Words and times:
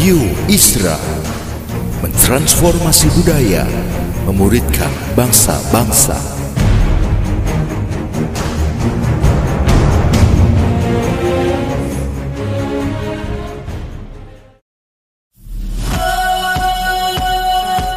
Radio 0.00 0.16
Isra 0.48 0.96
mentransformasi 2.00 3.12
budaya, 3.20 3.68
memuridkan 4.24 4.88
bangsa-bangsa. 5.12 6.16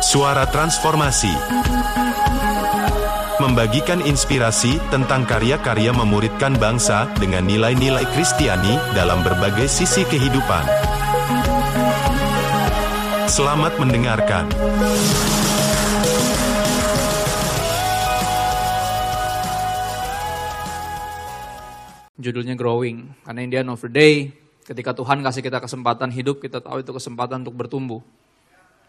Suara 0.04 0.44
Transformasi 0.52 1.32
Membagikan 3.40 4.04
inspirasi 4.04 4.76
tentang 4.92 5.24
karya-karya 5.24 5.96
memuridkan 5.96 6.60
bangsa 6.60 7.08
dengan 7.16 7.48
nilai-nilai 7.48 8.04
Kristiani 8.12 8.76
dalam 8.92 9.24
berbagai 9.24 9.72
sisi 9.72 10.04
kehidupan. 10.04 10.93
Selamat 13.30 13.80
mendengarkan. 13.80 14.52
Judulnya 22.20 22.56
Growing. 22.60 23.16
Karena 23.24 23.40
in 23.44 23.50
the 23.52 23.58
end 23.64 23.72
of 23.72 23.80
the 23.80 23.88
day, 23.88 24.36
ketika 24.68 24.92
Tuhan 24.92 25.24
kasih 25.24 25.40
kita 25.40 25.64
kesempatan 25.64 26.12
hidup, 26.12 26.44
kita 26.44 26.60
tahu 26.60 26.84
itu 26.84 26.92
kesempatan 26.92 27.48
untuk 27.48 27.56
bertumbuh. 27.56 28.04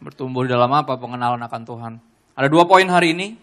Bertumbuh 0.02 0.42
dalam 0.50 0.70
apa? 0.74 0.98
Pengenalan 0.98 1.38
akan 1.38 1.62
Tuhan. 1.62 1.92
Ada 2.34 2.50
dua 2.50 2.66
poin 2.66 2.86
hari 2.90 3.14
ini. 3.14 3.38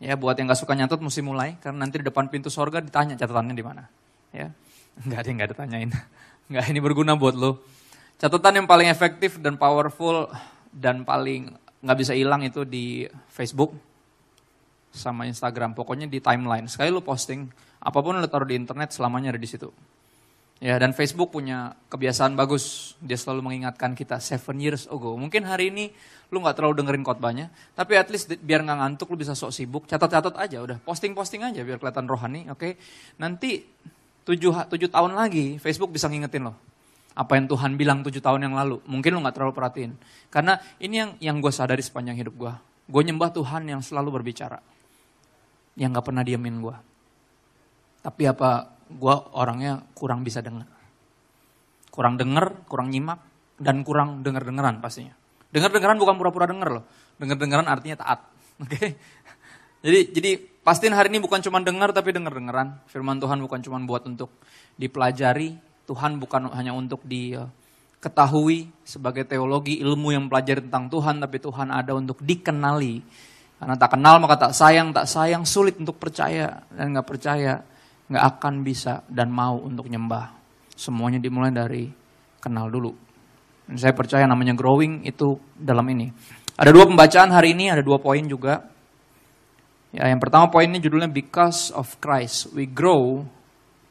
Ya, 0.00 0.18
buat 0.20 0.36
yang 0.36 0.52
gak 0.52 0.60
suka 0.60 0.76
nyatet 0.76 1.00
mesti 1.00 1.24
mulai. 1.24 1.56
Karena 1.64 1.88
nanti 1.88 2.00
di 2.00 2.04
depan 2.04 2.28
pintu 2.28 2.52
sorga 2.52 2.84
ditanya 2.84 3.16
catatannya 3.16 3.56
di 3.56 3.64
mana. 3.64 3.88
Ya, 4.36 4.52
nggak 5.08 5.18
ada 5.24 5.28
yang 5.28 5.36
nggak 5.40 5.50
ditanyain. 5.56 5.90
Nggak 6.48 6.64
ini 6.72 6.80
berguna 6.80 7.12
buat 7.12 7.36
lo. 7.36 7.60
Catatan 8.18 8.58
yang 8.58 8.66
paling 8.66 8.90
efektif 8.90 9.38
dan 9.38 9.54
powerful 9.54 10.26
dan 10.74 11.06
paling 11.06 11.54
nggak 11.78 11.98
bisa 12.02 12.18
hilang 12.18 12.42
itu 12.42 12.66
di 12.66 13.06
Facebook 13.30 13.70
sama 14.90 15.30
Instagram. 15.30 15.78
Pokoknya 15.78 16.10
di 16.10 16.18
timeline. 16.18 16.66
Sekali 16.66 16.90
lo 16.90 16.98
posting, 16.98 17.46
apa 17.78 17.98
pun 18.02 18.18
lo 18.18 18.26
taruh 18.26 18.50
di 18.50 18.58
internet 18.58 18.90
selamanya 18.90 19.30
ada 19.30 19.38
di 19.38 19.46
situ. 19.46 19.70
Ya, 20.58 20.74
dan 20.74 20.90
Facebook 20.90 21.30
punya 21.30 21.78
kebiasaan 21.86 22.34
bagus. 22.34 22.98
Dia 22.98 23.14
selalu 23.14 23.46
mengingatkan 23.46 23.94
kita 23.94 24.18
seven 24.18 24.58
years 24.58 24.90
ago. 24.90 25.14
Mungkin 25.14 25.46
hari 25.46 25.70
ini 25.70 25.94
lu 26.34 26.42
nggak 26.42 26.58
terlalu 26.58 26.82
dengerin 26.82 27.06
khotbahnya, 27.06 27.46
tapi 27.78 27.94
at 27.94 28.10
least 28.10 28.34
biar 28.42 28.66
nggak 28.66 28.78
ngantuk 28.82 29.14
lu 29.14 29.16
bisa 29.16 29.38
sok 29.38 29.54
sibuk, 29.54 29.86
catat-catat 29.86 30.34
aja 30.34 30.58
udah, 30.60 30.76
posting-posting 30.82 31.40
aja 31.40 31.62
biar 31.64 31.78
kelihatan 31.80 32.04
rohani, 32.04 32.50
oke? 32.50 32.58
Okay? 32.58 32.72
Nanti 33.16 33.64
tujuh, 34.26 34.52
tujuh 34.68 34.90
tahun 34.90 35.14
lagi 35.14 35.56
Facebook 35.62 35.94
bisa 35.94 36.10
ngingetin 36.10 36.50
lo. 36.50 36.58
Apa 37.18 37.34
yang 37.34 37.50
Tuhan 37.50 37.74
bilang 37.74 38.06
tujuh 38.06 38.22
tahun 38.22 38.46
yang 38.46 38.54
lalu. 38.54 38.78
Mungkin 38.86 39.10
lo 39.10 39.18
gak 39.26 39.34
terlalu 39.34 39.52
perhatiin. 39.58 39.92
Karena 40.30 40.54
ini 40.78 40.94
yang 41.02 41.10
yang 41.18 41.36
gue 41.42 41.50
sadari 41.50 41.82
sepanjang 41.82 42.14
hidup 42.14 42.34
gue. 42.38 42.52
Gue 42.86 43.02
nyembah 43.02 43.34
Tuhan 43.34 43.66
yang 43.66 43.82
selalu 43.82 44.22
berbicara. 44.22 44.62
Yang 45.74 45.98
gak 45.98 46.06
pernah 46.06 46.22
diamin 46.22 46.62
gue. 46.62 46.76
Tapi 48.06 48.22
apa 48.30 48.70
gue 48.86 49.14
orangnya 49.34 49.82
kurang 49.98 50.22
bisa 50.22 50.38
dengar. 50.38 50.70
Kurang 51.90 52.14
denger, 52.14 52.70
kurang 52.70 52.94
nyimak, 52.94 53.18
dan 53.58 53.82
kurang 53.82 54.22
denger-dengeran 54.22 54.78
pastinya. 54.78 55.18
Denger-dengeran 55.50 55.98
bukan 55.98 56.14
pura-pura 56.14 56.46
denger 56.46 56.70
loh. 56.80 56.84
Denger-dengeran 57.18 57.66
artinya 57.66 57.98
taat. 57.98 58.22
Oke. 58.62 58.70
Okay? 58.78 58.90
Jadi 59.78 60.00
jadi 60.10 60.30
pastiin 60.66 60.94
hari 60.94 61.10
ini 61.10 61.22
bukan 61.22 61.38
cuma 61.42 61.58
dengar 61.62 61.90
tapi 61.90 62.14
denger-dengeran. 62.14 62.86
Firman 62.90 63.18
Tuhan 63.18 63.38
bukan 63.42 63.62
cuma 63.62 63.78
buat 63.82 64.06
untuk 64.06 64.30
dipelajari, 64.74 65.58
Tuhan 65.88 66.20
bukan 66.20 66.52
hanya 66.52 66.76
untuk 66.76 67.00
diketahui 67.08 68.68
sebagai 68.84 69.24
teologi, 69.24 69.80
ilmu 69.80 70.12
yang 70.12 70.28
pelajari 70.28 70.68
tentang 70.68 70.92
Tuhan, 70.92 71.16
tapi 71.24 71.40
Tuhan 71.40 71.72
ada 71.72 71.96
untuk 71.96 72.20
dikenali. 72.20 73.00
Karena 73.56 73.74
tak 73.74 73.96
kenal 73.96 74.20
maka 74.20 74.36
tak 74.36 74.52
sayang, 74.52 74.92
tak 74.92 75.08
sayang 75.08 75.48
sulit 75.48 75.80
untuk 75.80 75.96
percaya 75.96 76.62
dan 76.70 76.92
nggak 76.92 77.08
percaya 77.08 77.64
nggak 78.08 78.24
akan 78.36 78.54
bisa 78.60 79.02
dan 79.08 79.32
mau 79.32 79.56
untuk 79.58 79.88
nyembah. 79.88 80.36
Semuanya 80.76 81.18
dimulai 81.18 81.50
dari 81.50 81.88
kenal 82.38 82.68
dulu. 82.68 82.92
Dan 83.66 83.76
saya 83.80 83.96
percaya 83.96 84.28
namanya 84.28 84.54
growing 84.54 85.08
itu 85.08 85.40
dalam 85.56 85.84
ini. 85.90 86.12
Ada 86.54 86.70
dua 86.70 86.84
pembacaan 86.86 87.32
hari 87.32 87.56
ini, 87.56 87.72
ada 87.72 87.80
dua 87.82 87.98
poin 87.98 88.22
juga. 88.28 88.62
Ya, 89.88 90.04
yang 90.08 90.20
pertama 90.20 90.52
poin 90.52 90.68
ini 90.68 90.78
judulnya 90.84 91.08
Because 91.08 91.72
of 91.72 91.96
Christ. 91.98 92.52
We 92.52 92.68
grow 92.68 93.24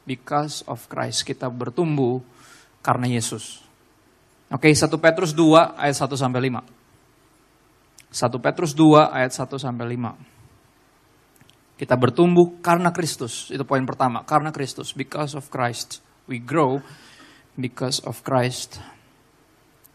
because 0.07 0.63
of 0.71 0.87
Christ. 0.87 1.27
Kita 1.27 1.51
bertumbuh 1.51 2.23
karena 2.79 3.11
Yesus. 3.11 3.59
Oke, 4.47 4.71
1 4.71 4.87
Petrus 4.95 5.35
2 5.35 5.75
ayat 5.75 5.95
1 5.99 6.15
sampai 6.15 6.47
5. 6.47 6.63
1 8.15 8.39
Petrus 8.39 8.71
2 8.71 9.11
ayat 9.11 9.35
1 9.35 9.59
sampai 9.59 9.85
5. 9.99 10.15
Kita 11.77 11.99
bertumbuh 11.99 12.63
karena 12.63 12.95
Kristus. 12.95 13.51
Itu 13.51 13.67
poin 13.67 13.83
pertama, 13.83 14.23
karena 14.23 14.55
Kristus. 14.55 14.95
Because 14.95 15.35
of 15.35 15.51
Christ. 15.51 15.99
We 16.31 16.39
grow 16.39 16.79
because 17.59 17.99
of 18.07 18.23
Christ. 18.23 18.79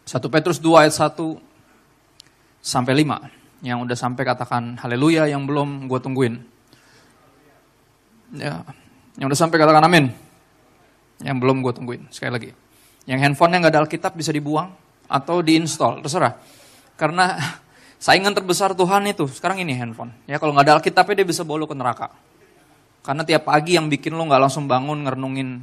1 0.05 0.21
Petrus 0.29 0.61
2 0.61 0.85
ayat 0.85 0.93
1 0.93 1.41
sampai 2.61 2.93
5. 3.01 3.65
Yang 3.65 3.77
udah 3.89 3.97
sampai 3.97 4.23
katakan 4.23 4.77
haleluya, 4.79 5.25
yang 5.25 5.49
belum 5.49 5.89
gue 5.89 5.99
tungguin. 5.99 6.35
Ya, 8.37 8.61
yang 9.17 9.29
udah 9.29 9.39
sampai 9.39 9.57
katakan 9.61 9.85
amin. 9.85 10.09
Yang 11.21 11.37
belum 11.39 11.61
gue 11.61 11.73
tungguin, 11.73 12.03
sekali 12.09 12.31
lagi. 12.33 12.49
Yang 13.05 13.19
handphonenya 13.29 13.57
nggak 13.63 13.73
ada 13.73 13.81
Alkitab 13.85 14.11
bisa 14.17 14.33
dibuang 14.33 14.73
atau 15.05 15.43
diinstal, 15.43 16.01
terserah. 16.01 16.39
Karena 16.97 17.37
saingan 18.05 18.33
terbesar 18.33 18.73
Tuhan 18.73 19.05
itu 19.07 19.29
sekarang 19.29 19.61
ini 19.61 19.77
handphone. 19.77 20.11
Ya 20.25 20.41
kalau 20.41 20.55
nggak 20.57 20.65
ada 20.65 20.73
Alkitabnya 20.79 21.23
dia 21.23 21.27
bisa 21.27 21.45
lo 21.45 21.65
ke 21.69 21.75
neraka. 21.77 22.09
Karena 23.03 23.27
tiap 23.27 23.51
pagi 23.51 23.75
yang 23.75 23.91
bikin 23.91 24.15
lo 24.15 24.23
nggak 24.23 24.41
langsung 24.47 24.65
bangun 24.65 25.03
ngerenungin 25.03 25.61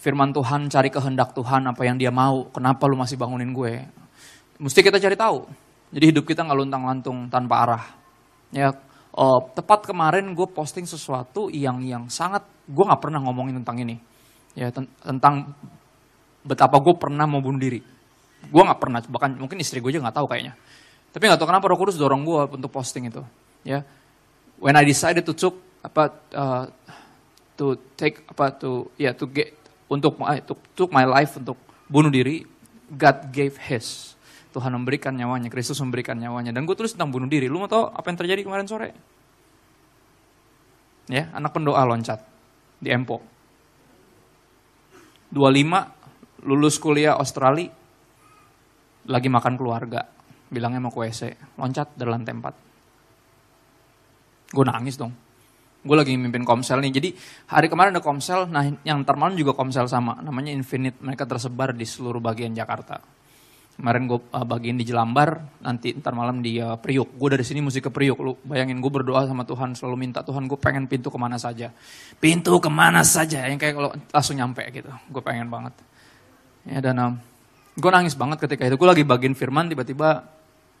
firman 0.00 0.32
Tuhan, 0.32 0.72
cari 0.72 0.88
kehendak 0.88 1.34
Tuhan, 1.36 1.68
apa 1.68 1.82
yang 1.84 2.00
dia 2.00 2.14
mau, 2.14 2.48
kenapa 2.52 2.88
lo 2.88 2.96
masih 2.96 3.20
bangunin 3.20 3.52
gue. 3.52 3.84
Mesti 4.56 4.80
kita 4.80 4.96
cari 4.96 5.16
tahu. 5.18 5.44
Jadi 5.92 6.04
hidup 6.14 6.24
kita 6.24 6.42
nggak 6.42 6.58
luntang-lantung 6.64 7.28
tanpa 7.28 7.54
arah. 7.64 7.84
Ya, 8.54 8.72
oh, 9.16 9.38
tepat 9.56 9.88
kemarin 9.88 10.36
gue 10.36 10.46
posting 10.52 10.84
sesuatu 10.84 11.48
yang 11.48 11.80
yang 11.82 12.06
sangat 12.12 12.44
gue 12.68 12.84
nggak 12.84 13.02
pernah 13.02 13.20
ngomongin 13.24 13.64
tentang 13.64 13.80
ini. 13.80 13.96
Ya 14.56 14.72
tentang 14.72 15.56
betapa 16.44 16.78
gue 16.80 16.94
pernah 16.96 17.24
mau 17.24 17.40
bunuh 17.40 17.60
diri. 17.60 17.80
Gue 18.46 18.62
nggak 18.62 18.78
pernah, 18.78 19.00
bahkan 19.10 19.34
mungkin 19.34 19.58
istri 19.58 19.82
gue 19.82 19.90
juga 19.90 20.08
nggak 20.08 20.16
tahu 20.22 20.26
kayaknya. 20.30 20.54
Tapi 21.10 21.22
nggak 21.26 21.40
tahu 21.40 21.48
kenapa 21.48 21.66
Roh 21.72 21.78
Kudus 21.80 21.96
dorong 21.98 22.22
gue 22.22 22.40
untuk 22.60 22.70
posting 22.70 23.08
itu. 23.08 23.24
Ya, 23.66 23.82
when 24.60 24.76
I 24.78 24.84
decided 24.86 25.26
to 25.26 25.34
took 25.34 25.58
apa 25.82 26.12
uh, 26.36 26.64
to 27.56 27.78
take 27.96 28.22
apa 28.28 28.52
to 28.60 28.92
ya 29.00 29.10
yeah, 29.10 29.12
to 29.16 29.26
get 29.26 29.56
untuk 29.88 30.18
to 30.46 30.54
took 30.74 30.90
my 30.92 31.06
life 31.06 31.38
untuk 31.38 31.58
bunuh 31.86 32.10
diri, 32.10 32.44
God 32.90 33.30
gave 33.30 33.56
His. 33.58 34.15
Tuhan 34.56 34.72
memberikan 34.72 35.12
nyawanya, 35.12 35.52
Kristus 35.52 35.76
memberikan 35.84 36.16
nyawanya. 36.16 36.48
Dan 36.48 36.64
gue 36.64 36.72
tulis 36.72 36.96
tentang 36.96 37.12
bunuh 37.12 37.28
diri. 37.28 37.44
Lu 37.44 37.60
mau 37.60 37.68
tau 37.68 37.92
apa 37.92 38.08
yang 38.08 38.16
terjadi 38.16 38.40
kemarin 38.40 38.64
sore? 38.64 38.88
Ya, 41.12 41.28
anak 41.36 41.52
pendoa 41.52 41.84
loncat 41.84 42.24
di 42.80 42.88
Empo. 42.88 43.20
25 45.28 46.48
lulus 46.48 46.80
kuliah 46.80 47.20
Australia, 47.20 47.68
lagi 49.12 49.28
makan 49.28 49.60
keluarga. 49.60 50.08
Bilangnya 50.48 50.80
mau 50.80 50.88
ke 50.88 51.04
WC, 51.04 51.36
loncat 51.60 51.92
dari 51.92 52.08
lantai 52.08 52.32
4. 52.32 54.56
Gue 54.56 54.64
nangis 54.64 54.96
dong. 54.96 55.12
Gue 55.84 56.00
lagi 56.00 56.16
mimpin 56.16 56.48
komsel 56.48 56.80
nih. 56.80 56.96
Jadi 56.96 57.12
hari 57.52 57.68
kemarin 57.68 57.92
ada 57.92 58.00
komsel, 58.00 58.48
nah 58.48 58.64
yang 58.88 59.04
termalam 59.04 59.36
juga 59.36 59.52
komsel 59.52 59.84
sama. 59.84 60.16
Namanya 60.24 60.48
Infinite, 60.48 60.96
mereka 61.04 61.28
tersebar 61.28 61.76
di 61.76 61.84
seluruh 61.84 62.24
bagian 62.24 62.56
Jakarta 62.56 63.15
Kemarin 63.76 64.08
gue 64.08 64.16
uh, 64.32 64.46
bagiin 64.48 64.80
di 64.80 64.88
Jelambar, 64.88 65.60
nanti 65.60 65.92
ntar 65.92 66.16
malam 66.16 66.40
di 66.40 66.56
uh, 66.56 66.80
Priuk. 66.80 67.12
Gue 67.20 67.28
dari 67.28 67.44
sini 67.44 67.60
mesti 67.60 67.84
ke 67.84 67.92
Priuk. 67.92 68.16
Lu 68.24 68.32
bayangin 68.40 68.80
gue 68.80 68.88
berdoa 68.88 69.28
sama 69.28 69.44
Tuhan, 69.44 69.76
selalu 69.76 69.96
minta 70.00 70.24
Tuhan 70.24 70.48
gue 70.48 70.56
pengen 70.56 70.88
pintu 70.88 71.12
ke 71.12 71.20
mana 71.20 71.36
saja. 71.36 71.68
Pintu 72.16 72.56
ke 72.56 72.72
mana 72.72 73.04
saja, 73.04 73.44
yang 73.44 73.60
kayak 73.60 73.76
kalau 73.76 73.92
langsung 73.92 74.40
nyampe 74.40 74.64
gitu. 74.72 74.88
Gue 75.12 75.20
pengen 75.20 75.52
banget. 75.52 75.76
Ya 76.64 76.80
dan 76.80 76.96
um, 76.96 77.12
gue 77.76 77.90
nangis 77.92 78.16
banget 78.16 78.40
ketika 78.48 78.64
itu. 78.64 78.80
Gue 78.80 78.88
lagi 78.88 79.04
bagiin 79.04 79.36
firman, 79.36 79.68
tiba-tiba 79.68 80.24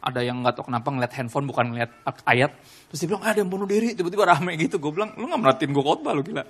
ada 0.00 0.20
yang 0.24 0.40
nggak 0.40 0.56
tau 0.56 0.64
kenapa 0.64 0.88
ngeliat 0.88 1.12
handphone 1.20 1.44
bukan 1.44 1.76
ngeliat 1.76 1.90
ayat. 2.24 2.56
Terus 2.88 2.98
dia 3.04 3.08
bilang, 3.12 3.22
ah, 3.26 3.34
ada 3.34 3.44
yang 3.44 3.50
bunuh 3.52 3.68
diri. 3.68 3.92
Tiba-tiba 3.92 4.24
rame 4.24 4.56
gitu. 4.56 4.80
Gue 4.80 4.96
bilang, 4.96 5.12
lu 5.18 5.28
gak 5.28 5.40
merhatiin 5.42 5.70
gue 5.74 5.84
khotbah 5.84 6.12
lu 6.14 6.22
gila. 6.24 6.48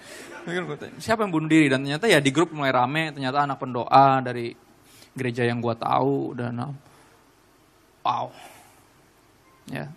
Siapa 1.00 1.26
yang 1.26 1.32
bunuh 1.32 1.48
diri? 1.48 1.66
Dan 1.72 1.82
ternyata 1.82 2.06
ya 2.06 2.20
di 2.20 2.30
grup 2.30 2.52
mulai 2.52 2.70
rame. 2.70 3.16
Ternyata 3.16 3.48
anak 3.48 3.58
pendoa 3.58 4.20
dari 4.20 4.52
gereja 5.16 5.42
yang 5.48 5.64
gue 5.64 5.74
tahu 5.74 6.36
dan 6.36 6.54
uh, 6.60 6.72
wow 8.04 8.28
ya 9.72 9.88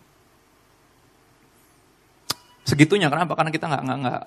segitunya 2.64 3.12
kenapa 3.12 3.36
karena 3.36 3.52
kita 3.52 3.66
nggak 3.68 3.84
nggak 3.84 4.00
nggak 4.00 4.24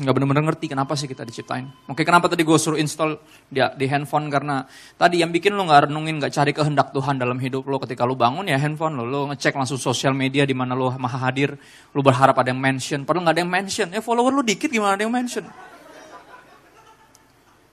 nggak 0.00 0.14
benar-benar 0.16 0.44
ngerti 0.52 0.66
kenapa 0.72 0.96
sih 0.96 1.08
kita 1.08 1.24
diciptain. 1.24 1.68
Oke, 1.88 2.04
kenapa 2.04 2.28
tadi 2.28 2.44
gue 2.44 2.56
suruh 2.56 2.80
install 2.80 3.20
dia 3.52 3.72
di 3.72 3.84
handphone 3.88 4.32
karena 4.32 4.64
tadi 4.96 5.20
yang 5.20 5.28
bikin 5.28 5.52
lo 5.52 5.68
nggak 5.68 5.88
renungin, 5.88 6.20
nggak 6.20 6.32
cari 6.32 6.52
kehendak 6.56 6.92
Tuhan 6.92 7.20
dalam 7.20 7.36
hidup 7.36 7.68
lo 7.68 7.76
ketika 7.80 8.08
lo 8.08 8.16
bangun 8.16 8.48
ya 8.48 8.56
handphone 8.56 8.96
lo, 8.96 9.04
lo 9.04 9.20
ngecek 9.32 9.56
langsung 9.56 9.76
sosial 9.76 10.16
media 10.16 10.48
di 10.48 10.56
mana 10.56 10.72
lo 10.72 10.92
maha 10.96 11.28
hadir, 11.28 11.56
lo 11.92 12.00
berharap 12.00 12.36
ada 12.40 12.48
yang 12.52 12.60
mention, 12.60 13.04
padahal 13.04 13.28
nggak 13.28 13.36
ada 13.36 13.42
yang 13.44 13.52
mention. 13.52 13.86
Ya 13.92 14.00
follower 14.00 14.32
lo 14.32 14.42
dikit 14.44 14.68
gimana 14.72 14.96
ada 14.96 15.04
yang 15.04 15.12
mention? 15.12 15.44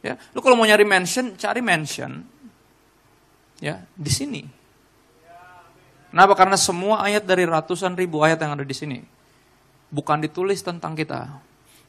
Ya, 0.06 0.16
lo 0.32 0.46
kalau 0.46 0.54
mau 0.54 0.70
nyari 0.70 0.86
mention, 0.86 1.34
cari 1.36 1.60
mention 1.60 2.22
ya 3.58 3.82
di 3.98 4.12
sini. 4.14 4.42
Kenapa? 6.14 6.34
Karena 6.38 6.56
semua 6.56 7.04
ayat 7.04 7.26
dari 7.26 7.44
ratusan 7.44 7.98
ribu 7.98 8.22
ayat 8.22 8.40
yang 8.40 8.56
ada 8.56 8.66
di 8.66 8.78
sini 8.78 9.18
bukan 9.88 10.20
ditulis 10.20 10.60
tentang 10.64 10.96
kita, 10.96 11.40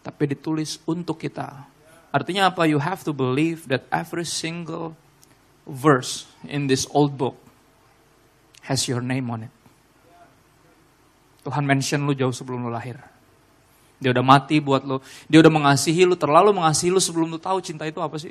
tapi 0.02 0.30
ditulis 0.30 0.78
untuk 0.86 1.18
kita. 1.18 1.66
Artinya 2.08 2.48
apa? 2.48 2.64
You 2.64 2.80
have 2.80 3.04
to 3.04 3.12
believe 3.12 3.68
that 3.68 3.84
every 3.92 4.24
single 4.24 4.96
verse 5.68 6.24
in 6.46 6.70
this 6.70 6.88
old 6.96 7.20
book 7.20 7.36
has 8.64 8.88
your 8.88 9.04
name 9.04 9.28
on 9.28 9.44
it. 9.44 9.54
Tuhan 11.44 11.64
mention 11.64 12.04
lu 12.08 12.16
jauh 12.16 12.32
sebelum 12.32 12.64
lu 12.64 12.72
lahir. 12.72 12.96
Dia 13.98 14.14
udah 14.14 14.24
mati 14.24 14.62
buat 14.62 14.86
lu. 14.86 15.02
Dia 15.26 15.42
udah 15.42 15.50
mengasihi 15.50 16.06
lu, 16.06 16.14
terlalu 16.14 16.54
mengasihi 16.54 16.94
lu 16.94 17.02
sebelum 17.02 17.34
lu 17.34 17.38
tahu 17.38 17.58
cinta 17.58 17.82
itu 17.82 17.98
apa 17.98 18.14
sih. 18.18 18.30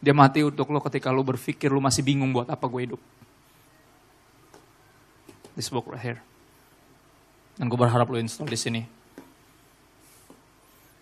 Dia 0.00 0.16
mati 0.16 0.40
untuk 0.40 0.70
lu 0.72 0.80
ketika 0.80 1.12
lu 1.12 1.20
berpikir 1.26 1.68
lu 1.68 1.82
masih 1.82 2.00
bingung 2.00 2.32
buat 2.32 2.48
apa 2.48 2.64
gue 2.64 2.80
hidup. 2.88 3.00
This 5.58 5.68
book 5.68 5.90
right 5.90 6.00
here. 6.00 6.20
Dan 7.58 7.66
gue 7.66 7.76
berharap 7.76 8.06
lu 8.08 8.16
install 8.16 8.48
di 8.48 8.58
sini. 8.58 8.82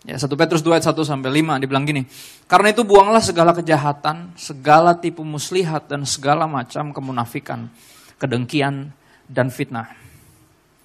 Ya, 0.07 0.15
1 0.15 0.23
Petrus 0.39 0.63
2 0.63 0.79
ayat 0.79 0.87
1 0.87 1.03
sampai 1.03 1.29
5 1.43 1.61
dibilang 1.61 1.83
gini. 1.83 2.07
Karena 2.47 2.71
itu 2.71 2.87
buanglah 2.87 3.19
segala 3.19 3.51
kejahatan, 3.51 4.33
segala 4.39 4.95
tipu 4.95 5.21
muslihat 5.27 5.91
dan 5.91 6.07
segala 6.07 6.47
macam 6.47 6.95
kemunafikan, 6.95 7.67
kedengkian 8.15 8.95
dan 9.27 9.51
fitnah. 9.51 10.06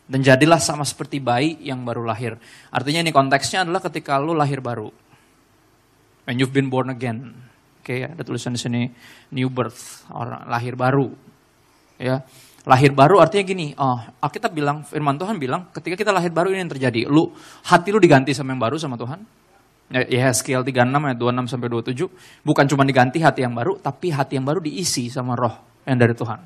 Dan 0.07 0.21
jadilah 0.21 0.59
sama 0.59 0.83
seperti 0.83 1.23
bayi 1.23 1.57
yang 1.63 1.87
baru 1.87 2.03
lahir. 2.05 2.37
Artinya 2.75 3.01
ini 3.07 3.15
konteksnya 3.15 3.65
adalah 3.65 3.81
ketika 3.81 4.19
lu 4.19 4.35
lahir 4.35 4.59
baru. 4.59 4.91
When 6.27 6.37
you've 6.39 6.55
been 6.55 6.71
born 6.71 6.91
again. 6.91 7.33
Oke, 7.83 7.99
okay, 7.99 8.07
ada 8.07 8.23
tulisan 8.23 8.55
di 8.55 8.61
sini 8.63 8.87
new 9.35 9.51
birth, 9.51 10.07
orang 10.15 10.47
lahir 10.47 10.79
baru. 10.79 11.11
Ya 11.99 12.23
lahir 12.63 12.95
baru 12.95 13.19
artinya 13.19 13.45
gini, 13.47 13.75
oh, 13.75 13.99
Alkitab 14.23 14.55
bilang, 14.55 14.87
firman 14.87 15.19
Tuhan 15.19 15.39
bilang, 15.39 15.67
ketika 15.75 15.99
kita 15.99 16.11
lahir 16.15 16.31
baru 16.31 16.55
ini 16.55 16.63
yang 16.63 16.71
terjadi. 16.71 17.11
Lu, 17.11 17.35
hati 17.67 17.91
lu 17.91 17.99
diganti 17.99 18.31
sama 18.35 18.55
yang 18.55 18.63
baru 18.63 18.77
sama 18.79 18.95
Tuhan. 18.95 19.21
Ya, 19.93 20.33
SKL 20.33 20.65
36 20.65 20.89
ayat 20.89 21.19
26 21.21 21.53
sampai 21.53 21.69
27. 21.69 22.09
Bukan 22.47 22.65
cuma 22.65 22.83
diganti 22.87 23.21
hati 23.21 23.45
yang 23.45 23.53
baru, 23.53 23.77
tapi 23.77 24.09
hati 24.09 24.41
yang 24.41 24.47
baru 24.47 24.63
diisi 24.65 25.13
sama 25.13 25.37
roh 25.37 25.53
yang 25.85 26.01
dari 26.01 26.17
Tuhan. 26.17 26.41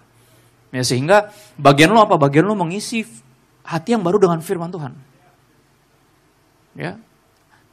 Ya, 0.74 0.82
sehingga 0.82 1.30
bagian 1.54 1.94
lu 1.94 2.00
apa? 2.02 2.18
Bagian 2.18 2.42
lu 2.42 2.58
mengisi 2.58 3.06
hati 3.66 3.98
yang 3.98 4.06
baru 4.06 4.22
dengan 4.22 4.38
firman 4.38 4.70
Tuhan. 4.70 4.94
Ya. 6.78 6.96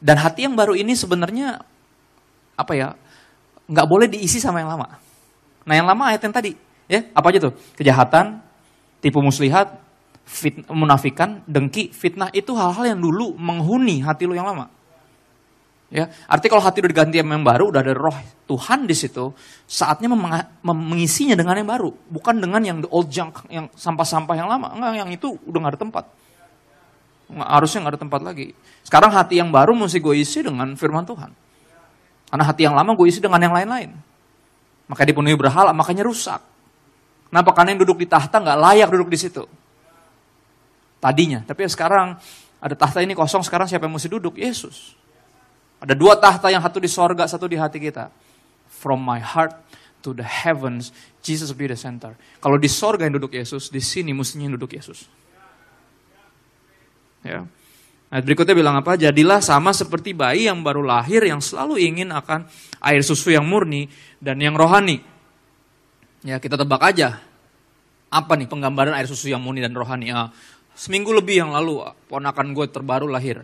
Dan 0.03 0.19
hati 0.19 0.49
yang 0.49 0.57
baru 0.57 0.73
ini 0.73 0.97
sebenarnya 0.97 1.63
apa 2.57 2.73
ya? 2.73 2.89
nggak 3.63 3.87
boleh 3.87 4.11
diisi 4.11 4.43
sama 4.43 4.59
yang 4.59 4.75
lama. 4.75 4.99
Nah, 5.63 5.73
yang 5.73 5.87
lama 5.87 6.11
ayat 6.11 6.19
yang 6.19 6.35
tadi, 6.35 6.51
Ya, 6.91 7.07
apa 7.15 7.31
aja 7.31 7.49
tuh? 7.49 7.53
Kejahatan, 7.79 8.43
tipu 8.99 9.23
muslihat, 9.23 9.79
fit, 10.27 10.61
munafikan, 10.67 11.41
dengki, 11.47 11.95
fitnah 11.95 12.27
itu 12.35 12.51
hal-hal 12.53 12.95
yang 12.95 12.99
dulu 12.99 13.35
menghuni 13.39 14.03
hati 14.03 14.27
lu 14.27 14.35
yang 14.35 14.47
lama. 14.47 14.67
Ya, 15.93 16.09
arti 16.25 16.49
kalau 16.49 16.65
hati 16.65 16.81
udah 16.81 16.89
diganti 16.89 17.21
yang 17.21 17.45
baru, 17.45 17.69
udah 17.69 17.85
ada 17.85 17.93
roh 17.93 18.17
Tuhan 18.49 18.89
di 18.89 18.97
situ, 18.97 19.29
saatnya 19.69 20.09
mengisinya 20.65 21.37
dengan 21.37 21.53
yang 21.53 21.69
baru, 21.69 21.93
bukan 22.09 22.41
dengan 22.41 22.65
yang 22.65 22.81
the 22.81 22.89
old 22.89 23.13
junk, 23.13 23.45
yang 23.53 23.69
sampah-sampah 23.77 24.33
yang 24.33 24.49
lama. 24.49 24.73
Enggak, 24.73 25.05
yang 25.05 25.09
itu 25.13 25.37
udah 25.45 25.59
gak 25.61 25.71
ada 25.77 25.79
tempat. 25.85 26.05
Nggak, 27.29 27.45
harusnya 27.45 27.77
gak 27.85 27.93
ada 27.93 28.01
tempat 28.09 28.21
lagi. 28.25 28.57
Sekarang 28.81 29.13
hati 29.13 29.37
yang 29.37 29.53
baru 29.53 29.77
mesti 29.77 30.01
gue 30.01 30.17
isi 30.17 30.41
dengan 30.41 30.73
firman 30.73 31.05
Tuhan. 31.05 31.29
Karena 32.33 32.43
hati 32.49 32.65
yang 32.65 32.73
lama 32.73 32.97
gue 32.97 33.05
isi 33.05 33.21
dengan 33.21 33.37
yang 33.37 33.53
lain-lain. 33.53 33.93
Maka 34.89 35.05
dipenuhi 35.05 35.37
berhala, 35.37 35.77
makanya 35.77 36.09
rusak. 36.09 36.41
Kenapa? 37.29 37.53
Karena 37.53 37.77
yang 37.77 37.85
duduk 37.85 38.01
di 38.01 38.09
tahta 38.09 38.41
nggak 38.41 38.57
layak 38.57 38.89
duduk 38.89 39.13
di 39.13 39.21
situ. 39.21 39.45
Tadinya. 40.97 41.45
Tapi 41.45 41.69
sekarang 41.69 42.17
ada 42.57 42.73
tahta 42.73 43.05
ini 43.05 43.13
kosong, 43.13 43.45
sekarang 43.45 43.69
siapa 43.69 43.85
yang 43.85 43.93
mesti 43.93 44.09
duduk? 44.09 44.41
Yesus. 44.41 45.02
Ada 45.83 45.99
dua 45.99 46.15
tahta 46.15 46.47
yang 46.47 46.63
satu 46.63 46.79
di 46.79 46.87
sorga, 46.87 47.27
satu 47.27 47.43
di 47.43 47.59
hati 47.59 47.75
kita. 47.75 48.07
From 48.71 49.03
my 49.03 49.19
heart 49.19 49.51
to 49.99 50.15
the 50.15 50.23
heavens, 50.23 50.95
Jesus 51.19 51.51
be 51.51 51.67
the 51.67 51.75
center. 51.75 52.15
Kalau 52.39 52.55
di 52.55 52.71
sorga 52.71 53.03
yang 53.03 53.19
duduk 53.19 53.35
Yesus, 53.35 53.67
di 53.67 53.83
sini 53.83 54.15
mestinya 54.15 54.47
yang 54.47 54.55
duduk 54.55 54.79
Yesus. 54.79 55.11
Ya. 57.23 57.43
Nah, 58.13 58.19
berikutnya 58.21 58.55
bilang 58.55 58.79
apa? 58.79 58.95
Jadilah 58.95 59.43
sama 59.43 59.75
seperti 59.75 60.15
bayi 60.15 60.47
yang 60.47 60.63
baru 60.63 60.85
lahir 60.85 61.23
yang 61.25 61.43
selalu 61.43 61.81
ingin 61.81 62.15
akan 62.15 62.47
air 62.79 63.01
susu 63.03 63.35
yang 63.35 63.43
murni 63.43 63.91
dan 64.23 64.39
yang 64.39 64.53
rohani. 64.55 65.03
Ya 66.23 66.39
kita 66.39 66.55
tebak 66.55 66.79
aja. 66.79 67.19
Apa 68.13 68.37
nih 68.37 68.45
penggambaran 68.47 68.93
air 68.95 69.09
susu 69.09 69.27
yang 69.33 69.41
murni 69.41 69.59
dan 69.59 69.73
rohani? 69.73 70.13
Ya, 70.13 70.29
seminggu 70.77 71.09
lebih 71.11 71.41
yang 71.43 71.51
lalu 71.51 71.81
ponakan 72.07 72.53
gue 72.53 72.69
terbaru 72.69 73.09
lahir. 73.09 73.41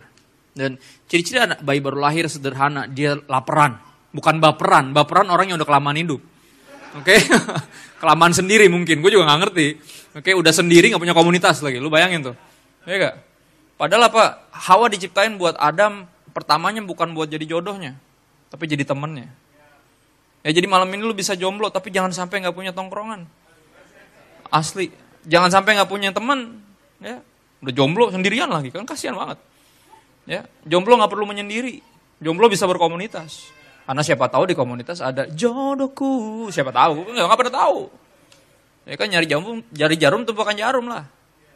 Dan 0.50 0.76
ciri-ciri 1.06 1.40
anak 1.40 1.62
bayi 1.62 1.78
baru 1.78 1.98
lahir 2.02 2.26
sederhana, 2.26 2.90
dia 2.90 3.18
laparan. 3.30 3.78
Bukan 4.10 4.42
baperan, 4.42 4.90
baperan 4.90 5.30
orang 5.30 5.54
yang 5.54 5.56
udah 5.56 5.68
kelamaan 5.68 5.98
hidup. 5.98 6.20
Oke, 6.98 7.14
okay? 7.14 7.18
kelamaan 8.02 8.34
sendiri 8.34 8.66
mungkin, 8.66 8.98
gue 8.98 9.10
juga 9.14 9.30
gak 9.30 9.40
ngerti. 9.46 9.66
Oke, 10.18 10.30
okay? 10.30 10.34
udah 10.34 10.50
sendiri 10.50 10.90
gak 10.90 10.98
punya 10.98 11.14
komunitas 11.14 11.62
lagi, 11.62 11.78
lu 11.78 11.86
bayangin 11.86 12.34
tuh. 12.34 12.36
Ya 12.82 12.98
gak? 12.98 13.14
Padahal 13.78 14.10
apa, 14.10 14.50
Hawa 14.50 14.90
diciptain 14.90 15.38
buat 15.38 15.54
Adam, 15.54 16.10
pertamanya 16.34 16.82
bukan 16.82 17.14
buat 17.14 17.30
jadi 17.30 17.46
jodohnya, 17.46 17.94
tapi 18.50 18.66
jadi 18.66 18.82
temennya. 18.82 19.30
Ya 20.40 20.50
jadi 20.56 20.66
malam 20.66 20.88
ini 20.88 21.04
lu 21.04 21.12
bisa 21.12 21.36
jomblo 21.36 21.68
tapi 21.68 21.92
jangan 21.92 22.16
sampai 22.16 22.40
nggak 22.40 22.56
punya 22.56 22.72
tongkrongan. 22.72 23.28
Asli, 24.48 24.88
jangan 25.28 25.52
sampai 25.52 25.76
nggak 25.76 25.90
punya 25.90 26.10
teman. 26.16 26.64
Ya, 27.00 27.20
udah 27.60 27.72
jomblo 27.76 28.08
sendirian 28.08 28.48
lagi 28.48 28.72
kan 28.72 28.88
kasihan 28.88 29.16
banget. 29.16 29.36
Ya, 30.30 30.46
jomblo 30.62 30.94
nggak 30.94 31.10
perlu 31.10 31.26
menyendiri. 31.26 31.82
Jomblo 32.22 32.46
bisa 32.46 32.62
berkomunitas. 32.70 33.50
Karena 33.82 34.06
siapa 34.06 34.30
tahu 34.30 34.46
di 34.46 34.54
komunitas 34.54 35.02
ada 35.02 35.26
jodohku. 35.26 36.46
Siapa 36.54 36.70
tahu? 36.70 37.10
Nggak, 37.10 37.26
nggak 37.26 37.38
pernah 37.42 37.54
tahu. 37.58 37.90
Ya 38.86 38.94
kan 38.94 39.10
nyari 39.10 39.26
jarum, 39.26 39.58
jari 39.74 39.96
jarum 39.98 40.22
tumpukan 40.22 40.54
jarum 40.54 40.86
lah. 40.86 41.02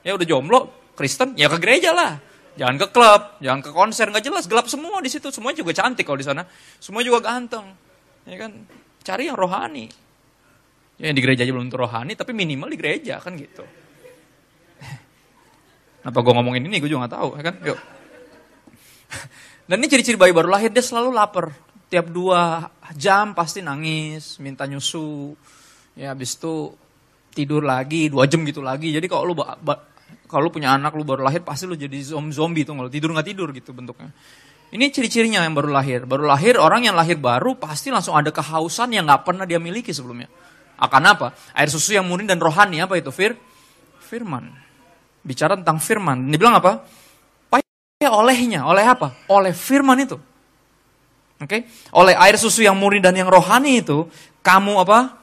Ya 0.03 0.19
udah 0.19 0.27
jomblo, 0.27 0.91
Kristen, 0.99 1.39
ya 1.39 1.47
ke 1.47 1.63
gereja 1.63 1.95
lah. 1.95 2.19
Jangan 2.59 2.75
ke 2.83 2.87
klub, 2.91 3.39
jangan 3.39 3.63
ke 3.63 3.71
konser, 3.71 4.11
nggak 4.11 4.25
jelas, 4.27 4.51
gelap 4.51 4.67
semua 4.67 4.99
di 4.99 5.11
situ. 5.11 5.31
Semua 5.31 5.55
juga 5.55 5.71
cantik 5.71 6.03
kalau 6.03 6.19
di 6.19 6.27
sana. 6.27 6.43
Semua 6.83 7.07
juga 7.07 7.23
ganteng. 7.23 7.71
Ya 8.27 8.43
kan? 8.43 8.59
Cari 9.07 9.31
yang 9.31 9.39
rohani. 9.39 9.87
Ya, 10.99 11.11
yang 11.11 11.17
di 11.19 11.23
gereja 11.23 11.47
aja 11.47 11.55
belum 11.55 11.71
tentu 11.71 11.79
rohani, 11.79 12.19
tapi 12.19 12.35
minimal 12.35 12.75
di 12.75 12.79
gereja 12.79 13.23
kan 13.23 13.39
gitu. 13.39 13.63
Kenapa 16.03 16.19
gue 16.19 16.33
ngomongin 16.35 16.67
ini, 16.67 16.83
gue 16.83 16.91
juga 16.91 17.07
gak 17.07 17.15
tahu, 17.15 17.29
ya 17.39 17.43
kan? 17.47 17.55
Yuk. 17.63 17.79
Dan 19.69 19.81
ini 19.81 19.89
ciri-ciri 19.89 20.21
bayi 20.21 20.37
baru 20.37 20.53
lahir, 20.53 20.69
dia 20.69 20.85
selalu 20.85 21.15
lapar. 21.17 21.49
Tiap 21.89 22.13
dua 22.13 22.69
jam 22.97 23.33
pasti 23.33 23.65
nangis, 23.65 24.37
minta 24.43 24.69
nyusu. 24.69 25.33
Ya, 25.97 26.13
habis 26.13 26.37
itu 26.37 26.75
tidur 27.33 27.65
lagi, 27.65 28.13
dua 28.13 28.29
jam 28.29 28.45
gitu 28.45 28.61
lagi. 28.61 28.93
Jadi 28.93 29.07
kalau 29.09 29.33
lu 29.33 29.35
kalau 30.29 30.49
punya 30.51 30.75
anak 30.75 30.93
lu 30.99 31.07
baru 31.07 31.25
lahir, 31.25 31.41
pasti 31.41 31.65
lu 31.65 31.79
jadi 31.79 31.97
zombie 32.05 32.67
tuh. 32.67 32.77
Kalau 32.77 32.91
tidur 32.93 33.15
nggak 33.15 33.27
tidur 33.31 33.49
gitu 33.55 33.73
bentuknya. 33.73 34.11
Ini 34.75 34.91
ciri-cirinya 34.91 35.47
yang 35.47 35.55
baru 35.55 35.71
lahir. 35.71 36.03
Baru 36.03 36.27
lahir, 36.27 36.59
orang 36.59 36.91
yang 36.91 36.99
lahir 36.99 37.15
baru 37.15 37.55
pasti 37.55 37.95
langsung 37.95 38.19
ada 38.19 38.35
kehausan 38.35 38.91
yang 38.91 39.07
nggak 39.07 39.23
pernah 39.23 39.47
dia 39.47 39.63
miliki 39.63 39.95
sebelumnya. 39.95 40.27
Akan 40.75 41.07
apa? 41.07 41.31
Air 41.55 41.71
susu 41.71 41.95
yang 41.95 42.05
murni 42.11 42.27
dan 42.27 42.43
rohani, 42.43 42.83
apa 42.83 42.99
itu? 42.99 43.15
Fir? 43.15 43.39
Firman. 44.03 44.51
Bicara 45.23 45.55
tentang 45.55 45.79
firman. 45.79 46.27
Ini 46.27 46.37
bilang 46.37 46.59
apa? 46.59 46.83
Payah 48.05 48.21
olehnya. 48.21 48.61
Oleh 48.69 48.85
apa? 48.85 49.17
Oleh 49.33 49.57
firman 49.57 49.97
itu. 49.97 50.21
Oke? 51.41 51.49
Okay? 51.49 51.61
Oleh 51.97 52.13
air 52.13 52.37
susu 52.37 52.61
yang 52.61 52.77
murni 52.77 53.01
dan 53.01 53.17
yang 53.17 53.33
rohani 53.33 53.81
itu, 53.81 54.05
kamu 54.45 54.85
apa? 54.85 55.17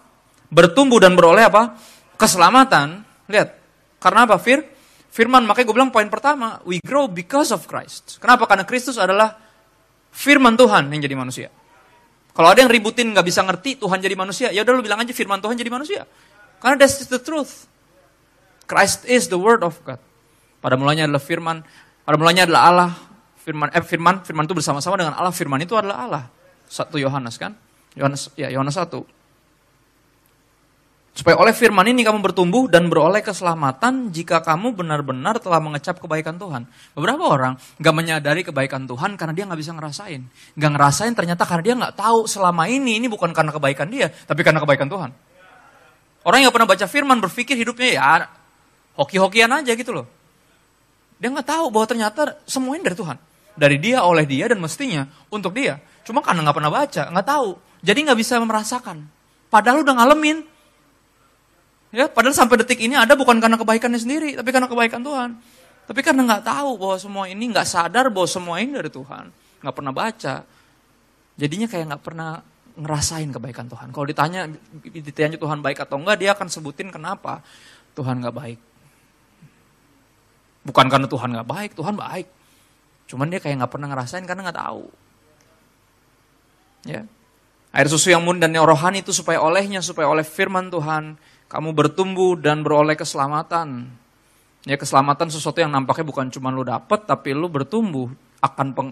Bertumbuh 0.49 0.97
dan 0.97 1.13
beroleh 1.13 1.45
apa? 1.45 1.77
Keselamatan. 2.17 3.05
Lihat. 3.29 3.53
Karena 4.01 4.25
apa? 4.25 4.41
Fir? 4.41 4.65
Firman, 5.13 5.45
makanya 5.45 5.69
gue 5.69 5.75
bilang 5.77 5.93
poin 5.93 6.09
pertama, 6.09 6.57
we 6.65 6.81
grow 6.81 7.05
because 7.05 7.53
of 7.53 7.69
Christ. 7.69 8.17
Kenapa? 8.17 8.49
Karena 8.49 8.65
Kristus 8.65 8.97
adalah 8.97 9.37
firman 10.09 10.57
Tuhan 10.57 10.89
yang 10.89 11.05
jadi 11.05 11.13
manusia. 11.13 11.47
Kalau 12.33 12.49
ada 12.49 12.65
yang 12.65 12.71
ributin 12.71 13.13
nggak 13.13 13.27
bisa 13.29 13.45
ngerti 13.45 13.77
Tuhan 13.77 14.01
jadi 14.01 14.15
manusia, 14.17 14.49
ya 14.49 14.65
udah 14.65 14.73
lu 14.73 14.81
bilang 14.81 15.03
aja 15.03 15.13
firman 15.13 15.37
Tuhan 15.37 15.53
jadi 15.53 15.69
manusia. 15.69 16.07
Karena 16.57 16.81
that's 16.81 17.05
the 17.11 17.19
truth. 17.21 17.67
Christ 18.65 19.05
is 19.05 19.27
the 19.27 19.37
word 19.37 19.67
of 19.67 19.77
God. 19.83 19.99
Pada 20.63 20.79
mulanya 20.79 21.11
adalah 21.11 21.19
firman, 21.19 21.67
pada 22.05 22.15
mulanya 22.17 22.49
adalah 22.49 22.61
Allah. 22.67 22.91
Firman 23.41 23.73
eh 23.73 23.81
firman 23.81 24.21
firman 24.21 24.45
itu 24.45 24.53
bersama-sama 24.53 24.97
dengan 24.97 25.17
Allah. 25.17 25.33
Firman 25.33 25.61
itu 25.61 25.73
adalah 25.73 26.05
Allah. 26.05 26.23
Satu 26.69 27.01
Yohanes 27.01 27.35
kan? 27.41 27.57
Yohanes 27.97 28.31
ya 28.37 28.47
Yohanes 28.53 28.77
1. 28.77 28.87
Supaya 31.11 31.35
oleh 31.35 31.51
firman 31.51 31.83
ini 31.91 32.07
kamu 32.07 32.23
bertumbuh 32.23 32.71
dan 32.71 32.87
beroleh 32.87 33.19
keselamatan 33.19 34.15
jika 34.15 34.39
kamu 34.39 34.71
benar-benar 34.71 35.43
telah 35.43 35.59
mengecap 35.59 35.99
kebaikan 35.99 36.39
Tuhan. 36.39 36.63
Beberapa 36.95 37.27
orang 37.27 37.59
gak 37.83 37.91
menyadari 37.91 38.47
kebaikan 38.47 38.87
Tuhan 38.87 39.19
karena 39.19 39.35
dia 39.35 39.43
gak 39.43 39.59
bisa 39.59 39.75
ngerasain. 39.75 40.23
Gak 40.55 40.71
ngerasain 40.71 41.11
ternyata 41.11 41.43
karena 41.43 41.63
dia 41.67 41.75
gak 41.75 41.99
tahu 41.99 42.31
selama 42.31 42.63
ini, 42.71 42.95
ini 42.95 43.11
bukan 43.11 43.35
karena 43.35 43.51
kebaikan 43.51 43.91
dia, 43.91 44.07
tapi 44.23 44.39
karena 44.39 44.63
kebaikan 44.63 44.87
Tuhan. 44.87 45.11
Orang 46.23 46.39
yang 46.47 46.53
pernah 46.55 46.69
baca 46.71 46.87
firman 46.87 47.19
berpikir 47.19 47.59
hidupnya 47.59 47.89
ya 47.91 48.31
hoki-hokian 48.95 49.51
aja 49.51 49.75
gitu 49.75 49.91
loh. 49.91 50.07
Dia 51.21 51.29
gak 51.29 51.47
tahu 51.53 51.69
bahwa 51.69 51.85
ternyata 51.85 52.33
semuanya 52.49 52.89
dari 52.89 52.97
Tuhan. 52.97 53.17
Dari 53.53 53.77
dia, 53.77 54.01
oleh 54.01 54.25
dia, 54.25 54.49
dan 54.49 54.57
mestinya 54.57 55.05
untuk 55.29 55.53
dia. 55.53 55.77
Cuma 56.01 56.25
karena 56.25 56.41
gak 56.49 56.57
pernah 56.57 56.73
baca, 56.73 57.03
gak 57.13 57.27
tahu. 57.29 57.49
Jadi 57.85 57.99
gak 58.09 58.17
bisa 58.17 58.41
merasakan. 58.41 59.05
Padahal 59.53 59.85
udah 59.85 59.93
ngalamin, 60.01 60.41
Ya, 61.91 62.07
padahal 62.07 62.31
sampai 62.31 62.55
detik 62.63 62.79
ini 62.79 62.95
ada 62.95 63.19
bukan 63.19 63.35
karena 63.43 63.59
kebaikannya 63.59 63.99
sendiri, 63.99 64.39
tapi 64.39 64.49
karena 64.55 64.71
kebaikan 64.71 65.03
Tuhan. 65.03 65.35
Tapi 65.91 65.99
karena 65.99 66.23
nggak 66.23 66.47
tahu 66.47 66.79
bahwa 66.79 66.95
semua 66.95 67.25
ini 67.27 67.51
nggak 67.51 67.67
sadar 67.67 68.07
bahwa 68.07 68.27
semua 68.31 68.63
ini 68.63 68.79
dari 68.79 68.87
Tuhan, 68.87 69.27
nggak 69.59 69.75
pernah 69.75 69.91
baca, 69.91 70.47
jadinya 71.35 71.67
kayak 71.67 71.91
nggak 71.91 72.03
pernah 72.03 72.39
ngerasain 72.79 73.27
kebaikan 73.35 73.67
Tuhan. 73.67 73.91
Kalau 73.91 74.07
ditanya 74.07 74.47
ditanya 74.87 75.35
Tuhan 75.35 75.59
baik 75.59 75.83
atau 75.83 75.99
enggak, 75.99 76.15
dia 76.15 76.31
akan 76.31 76.47
sebutin 76.47 76.95
kenapa 76.95 77.43
Tuhan 77.91 78.23
nggak 78.23 78.35
baik. 78.39 78.59
Bukan 80.61 80.85
karena 80.87 81.09
Tuhan 81.09 81.29
nggak 81.33 81.49
baik, 81.49 81.71
Tuhan 81.73 81.97
baik. 81.97 82.27
Cuman 83.09 83.27
dia 83.27 83.41
kayak 83.41 83.65
nggak 83.65 83.71
pernah 83.73 83.87
ngerasain 83.89 84.23
karena 84.23 84.41
nggak 84.49 84.59
tahu. 84.61 84.85
Ya, 86.81 87.05
air 87.73 87.87
susu 87.89 88.09
yang 88.09 88.25
murni 88.25 88.41
dan 88.41 88.53
yang 88.53 88.65
rohani 88.65 89.05
itu 89.05 89.13
supaya 89.13 89.41
olehnya, 89.41 89.81
supaya 89.85 90.09
oleh 90.09 90.25
firman 90.25 90.73
Tuhan 90.73 91.17
kamu 91.51 91.69
bertumbuh 91.75 92.39
dan 92.39 92.63
beroleh 92.63 92.95
keselamatan. 92.95 93.89
Ya 94.63 94.77
keselamatan 94.77 95.33
sesuatu 95.33 95.57
yang 95.57 95.73
nampaknya 95.73 96.05
bukan 96.05 96.29
cuma 96.29 96.53
lu 96.53 96.61
dapet, 96.61 97.09
tapi 97.09 97.33
lu 97.33 97.49
bertumbuh 97.49 98.13
akan 98.41 98.67
peng, 98.77 98.89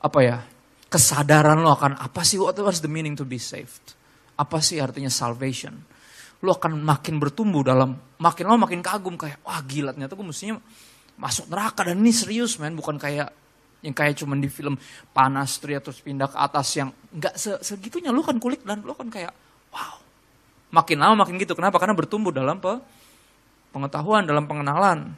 apa 0.00 0.18
ya 0.20 0.36
kesadaran 0.86 1.60
lo 1.60 1.74
akan 1.74 1.98
apa 1.98 2.22
sih 2.22 2.38
what 2.38 2.56
was 2.62 2.84
the 2.84 2.90
meaning 2.90 3.16
to 3.16 3.24
be 3.24 3.40
saved? 3.40 3.96
Apa 4.36 4.60
sih 4.60 4.76
artinya 4.78 5.08
salvation? 5.08 5.72
Lu 6.44 6.52
akan 6.52 6.84
makin 6.84 7.16
bertumbuh 7.16 7.64
dalam 7.64 7.96
makin 8.20 8.44
lo 8.44 8.60
makin 8.60 8.84
kagum 8.84 9.16
kayak 9.16 9.40
wah 9.42 9.60
gila 9.64 9.96
ternyata 9.96 10.12
gue 10.12 10.26
mestinya 10.28 10.60
masuk 11.16 11.48
neraka 11.48 11.88
dan 11.88 11.96
ini 12.00 12.12
serius 12.12 12.60
men 12.60 12.76
bukan 12.76 13.00
kayak 13.00 13.32
yang 13.84 13.94
kayak 13.96 14.16
cuma 14.20 14.36
di 14.36 14.48
film 14.48 14.76
panas 15.12 15.60
terus 15.60 16.00
pindah 16.04 16.28
ke 16.28 16.36
atas 16.36 16.68
yang 16.76 16.92
nggak 17.12 17.34
segitunya 17.64 18.12
lu 18.12 18.20
kan 18.20 18.36
kulik 18.36 18.64
dan 18.64 18.84
lu 18.84 18.92
kan 18.92 19.08
kayak 19.08 19.32
wow 19.72 20.06
Makin 20.76 20.98
lama 20.98 21.24
makin 21.24 21.38
gitu. 21.38 21.54
Kenapa? 21.54 21.78
Karena 21.78 21.94
bertumbuh 21.94 22.34
dalam 22.34 22.58
pe 22.58 22.76
pengetahuan, 23.70 24.28
dalam 24.28 24.44
pengenalan. 24.44 25.14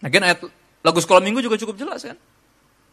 Lagian 0.00 0.24
ayat 0.24 0.40
lagu 0.80 0.96
sekolah 0.96 1.20
minggu 1.20 1.44
juga 1.44 1.60
cukup 1.60 1.76
jelas 1.76 2.04
kan? 2.04 2.16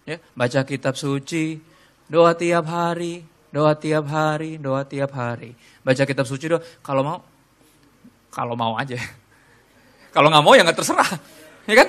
Ya, 0.07 0.19
baca 0.35 0.63
kitab 0.63 0.95
suci, 0.95 1.59
doa 2.07 2.31
tiap 2.35 2.67
hari, 2.67 3.23
doa 3.51 3.75
tiap 3.75 4.07
hari, 4.07 4.59
doa 4.59 4.83
tiap 4.87 5.11
hari. 5.15 5.55
Baca 5.83 6.03
kitab 6.03 6.27
suci 6.27 6.51
doa, 6.51 6.63
kalau 6.79 7.03
mau, 7.03 7.19
kalau 8.31 8.55
mau 8.59 8.75
aja. 8.79 8.99
Kalau 10.11 10.27
nggak 10.31 10.43
mau 10.43 10.53
ya 10.55 10.63
nggak 10.65 10.77
terserah, 10.77 11.09
ya 11.69 11.75
kan? 11.75 11.87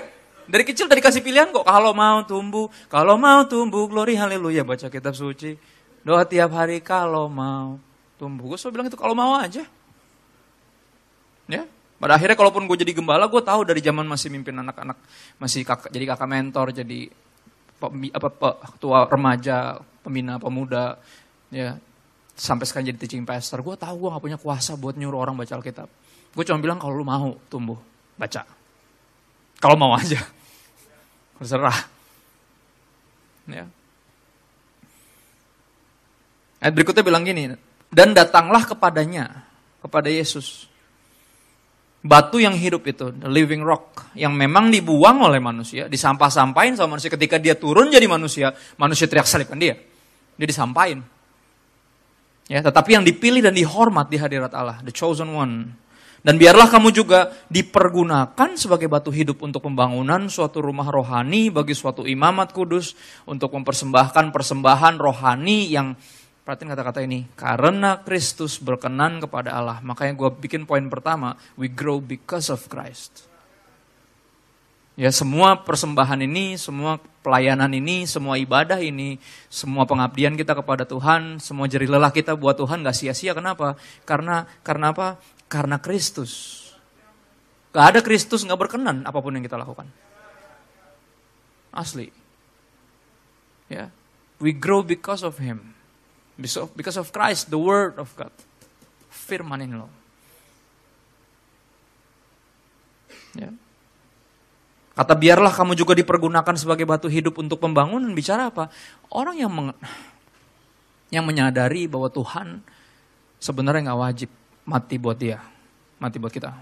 Dari 0.49 0.65
kecil 0.65 0.89
tadi 0.89 1.05
kasih 1.05 1.21
pilihan 1.21 1.53
kok. 1.53 1.69
Kalau 1.69 1.93
mau 1.93 2.25
tumbuh, 2.25 2.73
kalau 2.89 3.21
mau 3.21 3.45
tumbuh, 3.45 3.85
glory 3.85 4.17
haleluya. 4.17 4.65
Baca 4.65 4.89
kitab 4.89 5.13
suci, 5.13 5.61
Doa 6.09 6.25
tiap 6.25 6.57
hari 6.57 6.81
kalau 6.81 7.29
mau 7.29 7.77
tumbuh. 8.17 8.55
Gue 8.55 8.59
selalu 8.59 8.73
bilang 8.81 8.89
itu 8.89 8.97
kalau 8.97 9.13
mau 9.13 9.37
aja. 9.37 9.61
Ya, 11.49 11.65
pada 12.01 12.17
akhirnya 12.17 12.37
kalaupun 12.37 12.69
gue 12.69 12.77
jadi 12.81 12.93
gembala, 12.97 13.29
gue 13.29 13.41
tahu 13.41 13.65
dari 13.65 13.81
zaman 13.81 14.05
masih 14.05 14.29
mimpin 14.29 14.53
anak-anak, 14.57 15.01
masih 15.41 15.65
kakak, 15.65 15.89
jadi 15.89 16.05
kakak 16.13 16.29
mentor, 16.29 16.77
jadi 16.77 17.09
apa, 17.81 18.29
apa 18.29 18.49
ketua 18.77 19.09
remaja, 19.09 19.81
pembina 20.05 20.37
pemuda, 20.37 21.01
ya 21.49 21.81
sampai 22.37 22.65
sekarang 22.69 22.93
jadi 22.95 22.99
teaching 23.01 23.25
pastor. 23.25 23.65
Gue 23.65 23.75
tahu 23.75 24.07
gue 24.07 24.09
gak 24.13 24.25
punya 24.25 24.39
kuasa 24.39 24.77
buat 24.77 24.95
nyuruh 24.95 25.19
orang 25.19 25.35
baca 25.35 25.57
Alkitab. 25.57 25.89
Gue 26.37 26.45
cuma 26.45 26.61
bilang 26.61 26.77
kalau 26.77 26.95
lu 26.95 27.03
mau 27.03 27.35
tumbuh, 27.49 27.81
baca. 28.19 28.43
Kalau 29.59 29.75
mau 29.79 29.95
aja, 29.95 30.19
terserah. 31.39 31.79
Ya, 33.49 33.65
Ayat 36.59 36.75
berikutnya 36.75 37.07
bilang 37.07 37.23
gini, 37.23 37.55
dan 37.89 38.11
datanglah 38.11 38.67
kepadanya, 38.67 39.47
kepada 39.79 40.11
Yesus. 40.11 40.67
Batu 42.03 42.43
yang 42.43 42.55
hidup 42.55 42.87
itu, 42.87 43.15
the 43.15 43.31
living 43.31 43.63
rock, 43.63 44.11
yang 44.15 44.35
memang 44.35 44.71
dibuang 44.71 45.23
oleh 45.23 45.39
manusia, 45.39 45.87
disampah-sampain 45.87 46.75
sama 46.75 46.99
manusia. 46.99 47.11
Ketika 47.11 47.39
dia 47.39 47.55
turun 47.55 47.91
jadi 47.91 48.07
manusia, 48.11 48.55
manusia 48.79 49.07
teriak 49.07 49.27
salibkan 49.27 49.59
dia. 49.59 49.79
Dia 50.39 50.47
disampain. 50.47 51.03
Ya, 52.51 52.63
tetapi 52.63 52.97
yang 52.99 53.05
dipilih 53.07 53.43
dan 53.43 53.55
dihormat 53.55 54.11
di 54.11 54.19
hadirat 54.19 54.55
Allah, 54.55 54.83
the 54.83 54.95
chosen 54.95 55.31
one. 55.35 55.75
Dan 56.19 56.35
biarlah 56.35 56.67
kamu 56.67 56.91
juga 56.91 57.31
dipergunakan 57.47 58.59
sebagai 58.59 58.91
batu 58.91 59.15
hidup 59.15 59.39
untuk 59.43 59.65
pembangunan 59.65 60.27
suatu 60.27 60.59
rumah 60.59 60.91
rohani 60.91 61.49
bagi 61.49 61.79
suatu 61.79 62.05
imamat 62.05 62.51
kudus 62.51 62.99
untuk 63.23 63.55
mempersembahkan 63.55 64.35
persembahan 64.35 64.99
rohani 64.99 65.71
yang 65.71 65.95
Perhatiin 66.49 66.73
kata-kata 66.73 67.05
ini. 67.05 67.29
Karena 67.37 68.01
Kristus 68.01 68.57
berkenan 68.57 69.21
kepada 69.21 69.53
Allah. 69.53 69.85
Makanya 69.85 70.17
gue 70.17 70.33
bikin 70.33 70.65
poin 70.65 70.81
pertama. 70.89 71.37
We 71.61 71.69
grow 71.69 72.01
because 72.01 72.49
of 72.49 72.65
Christ. 72.73 73.29
Ya 74.97 75.13
semua 75.13 75.61
persembahan 75.61 76.25
ini, 76.25 76.57
semua 76.57 77.05
pelayanan 77.21 77.69
ini, 77.77 78.09
semua 78.09 78.41
ibadah 78.41 78.81
ini, 78.81 79.21
semua 79.53 79.85
pengabdian 79.85 80.41
kita 80.41 80.57
kepada 80.57 80.89
Tuhan, 80.89 81.37
semua 81.37 81.69
jerih 81.69 81.93
lelah 81.93 82.09
kita 82.09 82.33
buat 82.33 82.57
Tuhan 82.57 82.81
gak 82.81 82.97
sia-sia. 82.97 83.37
Kenapa? 83.37 83.77
Karena 84.09 84.49
karena 84.65 84.97
apa? 84.97 85.21
Karena 85.49 85.81
Kristus. 85.81 86.65
Gak 87.73 87.97
ada 87.97 88.01
Kristus 88.05 88.45
gak 88.45 88.61
berkenan 88.61 89.05
apa 89.05 89.19
pun 89.21 89.33
yang 89.33 89.45
kita 89.45 89.57
lakukan. 89.57 89.89
Asli. 91.73 92.13
Ya, 93.69 93.93
we 94.41 94.57
grow 94.57 94.81
because 94.81 95.21
of 95.21 95.37
Him. 95.37 95.77
Because 96.39 96.95
of, 96.97 97.11
Christ, 97.11 97.51
the 97.51 97.59
Word 97.59 97.99
of 97.99 98.15
God. 98.15 98.31
Firman 99.11 99.59
ini 99.67 99.75
loh. 99.75 99.91
Ya. 103.35 103.51
Kata 104.95 105.15
biarlah 105.19 105.51
kamu 105.51 105.75
juga 105.79 105.95
dipergunakan 105.99 106.55
sebagai 106.55 106.87
batu 106.87 107.11
hidup 107.11 107.43
untuk 107.43 107.59
pembangunan. 107.59 108.11
Bicara 108.15 108.51
apa? 108.51 108.71
Orang 109.11 109.39
yang 109.39 109.51
meng, 109.51 109.75
yang 111.11 111.27
menyadari 111.27 111.91
bahwa 111.91 112.07
Tuhan 112.11 112.63
sebenarnya 113.39 113.91
nggak 113.91 114.01
wajib 114.01 114.31
mati 114.69 115.01
buat 115.01 115.17
dia, 115.17 115.41
mati 115.97 116.21
buat 116.21 116.29
kita. 116.29 116.53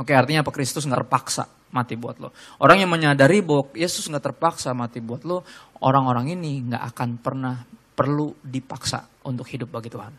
Oke, 0.00 0.16
artinya 0.16 0.40
apa? 0.40 0.50
Kristus 0.56 0.88
nggak 0.88 1.04
terpaksa 1.04 1.44
mati 1.70 1.94
buat 1.94 2.16
lo. 2.16 2.32
Orang 2.56 2.80
yang 2.80 2.88
menyadari 2.88 3.44
bahwa 3.44 3.68
Yesus 3.76 4.08
nggak 4.08 4.32
terpaksa 4.32 4.72
mati 4.72 5.04
buat 5.04 5.22
lo, 5.28 5.44
orang-orang 5.84 6.32
ini 6.32 6.64
nggak 6.72 6.82
akan 6.96 7.08
pernah 7.20 7.60
perlu 7.92 8.32
dipaksa 8.40 9.04
untuk 9.28 9.44
hidup 9.52 9.68
bagi 9.68 9.92
Tuhan. 9.92 10.12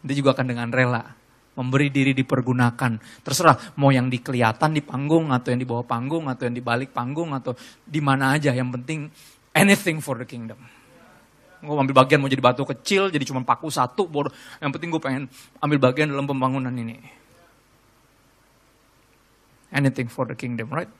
Dia 0.00 0.14
juga 0.16 0.32
akan 0.32 0.46
dengan 0.46 0.70
rela 0.70 1.02
memberi 1.58 1.92
diri 1.92 2.16
dipergunakan. 2.16 3.20
Terserah 3.20 3.76
mau 3.76 3.92
yang 3.92 4.08
di 4.08 4.22
kelihatan 4.22 4.72
di 4.72 4.80
panggung 4.80 5.34
atau 5.34 5.52
yang 5.52 5.60
di 5.60 5.68
bawah 5.68 5.84
panggung 5.84 6.30
atau 6.30 6.48
yang 6.48 6.56
di 6.56 6.64
balik 6.64 6.94
panggung 6.94 7.36
atau 7.36 7.52
di 7.84 8.00
mana 8.00 8.38
aja. 8.38 8.54
Yang 8.54 8.80
penting 8.80 9.00
anything 9.52 9.98
for 10.00 10.16
the 10.16 10.24
kingdom. 10.24 10.79
Gue 11.60 11.76
ambil 11.76 11.92
bagian 11.92 12.24
mau 12.24 12.28
jadi 12.32 12.40
batu 12.40 12.64
kecil, 12.64 13.12
jadi 13.12 13.24
cuma 13.28 13.44
paku 13.44 13.68
satu. 13.68 14.08
Bodoh. 14.08 14.32
Yang 14.64 14.70
penting 14.76 14.88
gue 14.88 15.02
pengen 15.02 15.24
ambil 15.60 15.78
bagian 15.92 16.08
dalam 16.08 16.24
pembangunan 16.24 16.72
ini. 16.72 16.96
Anything 19.70 20.08
for 20.08 20.24
the 20.26 20.34
kingdom, 20.34 20.72
right? 20.72 20.90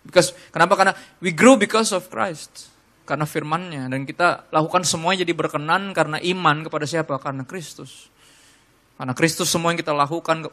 Because 0.00 0.32
kenapa? 0.48 0.74
Karena 0.80 0.92
we 1.20 1.30
grow 1.30 1.60
because 1.60 1.92
of 1.92 2.08
Christ 2.08 2.72
karena 3.04 3.26
firmannya 3.26 3.90
dan 3.90 4.06
kita 4.06 4.46
lakukan 4.54 4.86
semuanya 4.86 5.26
jadi 5.26 5.34
berkenan 5.34 5.90
karena 5.90 6.22
iman 6.22 6.62
kepada 6.62 6.86
siapa? 6.86 7.18
Karena 7.18 7.42
Kristus. 7.42 8.06
Karena 8.94 9.12
Kristus 9.18 9.50
semua 9.50 9.74
yang 9.74 9.80
kita 9.80 9.92
lakukan 9.92 10.46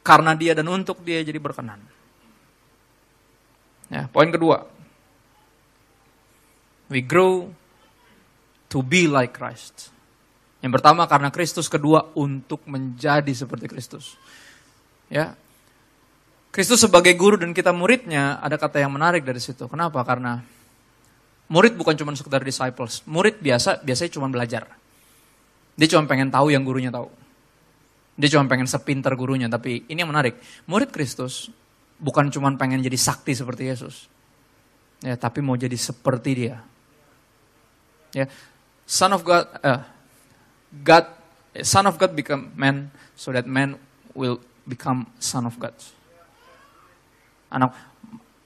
karena 0.00 0.32
dia 0.32 0.56
dan 0.56 0.66
untuk 0.72 1.04
dia 1.04 1.20
jadi 1.20 1.36
berkenan. 1.36 1.78
Ya, 3.90 4.06
poin 4.08 4.30
kedua. 4.30 4.79
We 6.90 7.06
grow 7.06 7.54
to 8.74 8.78
be 8.82 9.06
like 9.06 9.32
Christ. 9.32 9.94
Yang 10.60 10.82
pertama 10.82 11.08
karena 11.08 11.32
Kristus, 11.32 11.70
kedua 11.70 12.12
untuk 12.18 12.60
menjadi 12.68 13.30
seperti 13.32 13.70
Kristus. 13.70 14.18
Ya. 15.08 15.32
Kristus 16.50 16.82
sebagai 16.82 17.14
guru 17.14 17.38
dan 17.38 17.54
kita 17.54 17.70
muridnya, 17.70 18.42
ada 18.42 18.58
kata 18.58 18.82
yang 18.82 18.90
menarik 18.90 19.22
dari 19.22 19.38
situ. 19.38 19.70
Kenapa? 19.70 20.02
Karena 20.02 20.42
murid 21.46 21.78
bukan 21.78 21.94
cuma 21.94 22.12
sekedar 22.18 22.42
disciples. 22.42 23.06
Murid 23.06 23.38
biasa 23.38 23.80
biasanya 23.86 24.10
cuma 24.18 24.26
belajar. 24.28 24.66
Dia 25.78 25.88
cuma 25.96 26.04
pengen 26.04 26.28
tahu 26.28 26.52
yang 26.52 26.66
gurunya 26.66 26.90
tahu. 26.92 27.08
Dia 28.20 28.28
cuma 28.36 28.44
pengen 28.50 28.66
sepinter 28.68 29.14
gurunya. 29.16 29.48
Tapi 29.48 29.88
ini 29.88 29.98
yang 30.02 30.10
menarik. 30.10 30.36
Murid 30.68 30.92
Kristus 30.92 31.48
bukan 31.96 32.28
cuma 32.28 32.52
pengen 32.58 32.82
jadi 32.84 32.98
sakti 32.98 33.32
seperti 33.32 33.70
Yesus. 33.70 34.10
Ya, 35.00 35.16
tapi 35.16 35.40
mau 35.40 35.56
jadi 35.56 35.78
seperti 35.78 36.30
dia. 36.36 36.60
Ya, 38.10 38.26
Son 38.86 39.10
of 39.14 39.22
God, 39.22 39.46
uh, 39.62 39.82
God, 40.82 41.06
Son 41.62 41.86
of 41.86 41.94
God 41.94 42.12
become 42.14 42.50
man, 42.58 42.90
so 43.14 43.30
that 43.30 43.46
man 43.46 43.78
will 44.14 44.42
become 44.66 45.06
Son 45.22 45.46
of 45.46 45.54
God. 45.58 45.74
Anak 47.50 47.74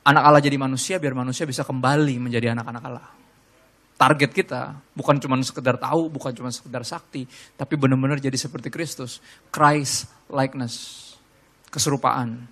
anak 0.05 0.23
Allah 0.25 0.41
jadi 0.45 0.61
manusia 0.61 1.01
biar 1.01 1.17
manusia 1.17 1.49
bisa 1.49 1.65
kembali 1.65 2.21
menjadi 2.21 2.53
anak-anak 2.53 2.83
Allah. 2.85 3.09
Target 3.95 4.31
kita 4.37 4.75
bukan 4.93 5.17
cuma 5.17 5.39
sekedar 5.41 5.81
tahu, 5.81 6.13
bukan 6.13 6.35
cuma 6.35 6.51
sekedar 6.53 6.85
sakti, 6.85 7.25
tapi 7.57 7.79
benar-benar 7.79 8.21
jadi 8.21 8.37
seperti 8.37 8.69
Kristus. 8.69 9.23
Christ 9.49 10.11
likeness. 10.29 11.01
Keserupaan. 11.73 12.45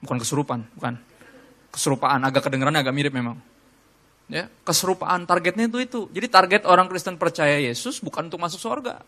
Bukan 0.00 0.16
kesurupan, 0.20 0.60
bukan. 0.76 0.94
Keserupaan, 1.72 2.20
agak 2.24 2.46
kedengeran 2.46 2.76
agak 2.78 2.94
mirip 2.94 3.12
memang. 3.12 3.49
Ya, 4.30 4.46
keserupaan 4.62 5.26
targetnya 5.26 5.66
itu 5.66 5.78
itu. 5.82 6.00
Jadi 6.14 6.26
target 6.30 6.62
orang 6.62 6.86
Kristen 6.86 7.18
percaya 7.18 7.58
Yesus 7.58 7.98
bukan 7.98 8.30
untuk 8.30 8.38
masuk 8.38 8.62
surga. 8.62 9.02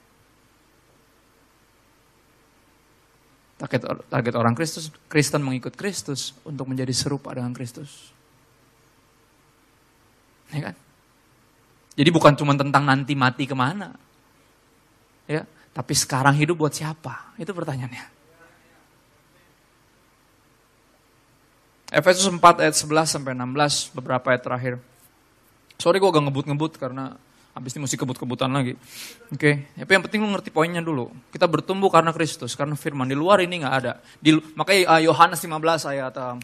Target, 3.62 4.10
target 4.10 4.34
orang 4.34 4.58
Kristus, 4.58 4.90
Kristen 5.06 5.46
mengikut 5.46 5.78
Kristus 5.78 6.34
untuk 6.42 6.66
menjadi 6.66 6.90
serupa 6.90 7.30
dengan 7.30 7.54
Kristus. 7.54 8.10
Ya 10.50 10.74
kan? 10.74 10.76
Jadi 11.94 12.10
bukan 12.10 12.34
cuma 12.34 12.58
tentang 12.58 12.82
nanti 12.82 13.14
mati 13.14 13.46
ke 13.46 13.54
mana. 13.54 13.94
Ya, 15.30 15.46
tapi 15.70 15.94
sekarang 15.94 16.34
hidup 16.34 16.66
buat 16.66 16.74
siapa? 16.74 17.38
Itu 17.38 17.54
pertanyaannya. 17.54 18.10
Efesus 21.92 22.26
4 22.26 22.42
ayat 22.58 22.74
11 22.74 23.06
sampai 23.06 23.38
16 23.38 23.94
beberapa 23.94 24.26
ayat 24.34 24.42
terakhir. 24.42 24.74
Sorry 25.82 25.98
gue 25.98 26.06
agak 26.06 26.22
ngebut-ngebut 26.30 26.78
karena 26.78 27.18
habis 27.58 27.74
ini 27.74 27.82
mesti 27.82 27.98
kebut-kebutan 27.98 28.54
lagi. 28.54 28.78
Oke, 29.34 29.34
okay. 29.34 29.54
tapi 29.82 29.90
yang 29.98 30.04
penting 30.06 30.20
lu 30.22 30.30
ngerti 30.30 30.54
poinnya 30.54 30.78
dulu. 30.78 31.10
Kita 31.34 31.50
bertumbuh 31.50 31.90
karena 31.90 32.14
Kristus, 32.14 32.54
karena 32.54 32.78
firman. 32.78 33.10
Di 33.10 33.18
luar 33.18 33.42
ini 33.42 33.58
nggak 33.58 33.74
ada. 33.82 33.98
Di, 34.22 34.30
makanya 34.54 34.94
uh, 34.94 35.00
Yohanes 35.02 35.42
15 35.42 35.90
ayat 35.90 36.14
uh, 36.22 36.38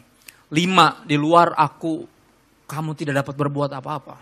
5, 0.51 1.07
di 1.07 1.15
luar 1.15 1.55
aku 1.55 2.03
kamu 2.67 2.91
tidak 2.99 3.23
dapat 3.23 3.33
berbuat 3.39 3.71
apa-apa. 3.79 4.15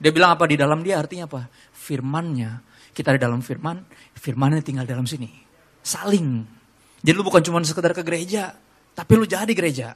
Dia 0.00 0.10
bilang 0.10 0.34
apa? 0.34 0.48
Di 0.48 0.56
dalam 0.56 0.80
dia 0.80 0.96
artinya 0.96 1.28
apa? 1.28 1.46
Firmannya. 1.76 2.72
Kita 2.96 3.12
di 3.12 3.20
dalam 3.20 3.44
firman, 3.44 3.84
firmannya 4.16 4.64
tinggal 4.64 4.88
dalam 4.88 5.04
sini. 5.04 5.28
Saling. 5.84 6.40
Jadi 7.04 7.14
lu 7.14 7.22
bukan 7.22 7.44
cuma 7.44 7.62
sekedar 7.62 7.92
ke 7.92 8.00
gereja, 8.00 8.56
tapi 8.96 9.12
lu 9.14 9.28
jadi 9.28 9.52
gereja. 9.54 9.94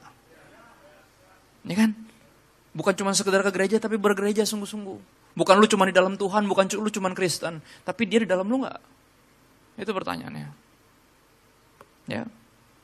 Ya 1.67 1.75
kan? 1.75 2.06
Bukan 2.77 2.93
cuma 2.93 3.09
sekedar 3.17 3.41
ke 3.41 3.49
gereja, 3.49 3.81
tapi 3.81 3.97
bergereja 3.97 4.45
sungguh-sungguh. 4.45 5.01
Bukan 5.33 5.55
lu 5.57 5.65
cuma 5.65 5.89
di 5.89 5.93
dalam 5.97 6.13
Tuhan, 6.13 6.45
bukan 6.45 6.69
lu 6.77 6.93
cuma 6.93 7.09
Kristen, 7.17 7.57
tapi 7.81 8.05
dia 8.05 8.21
di 8.21 8.29
dalam 8.29 8.45
lu 8.45 8.61
nggak? 8.61 8.77
Itu 9.81 9.97
pertanyaannya. 9.97 10.49
Ya. 12.05 12.29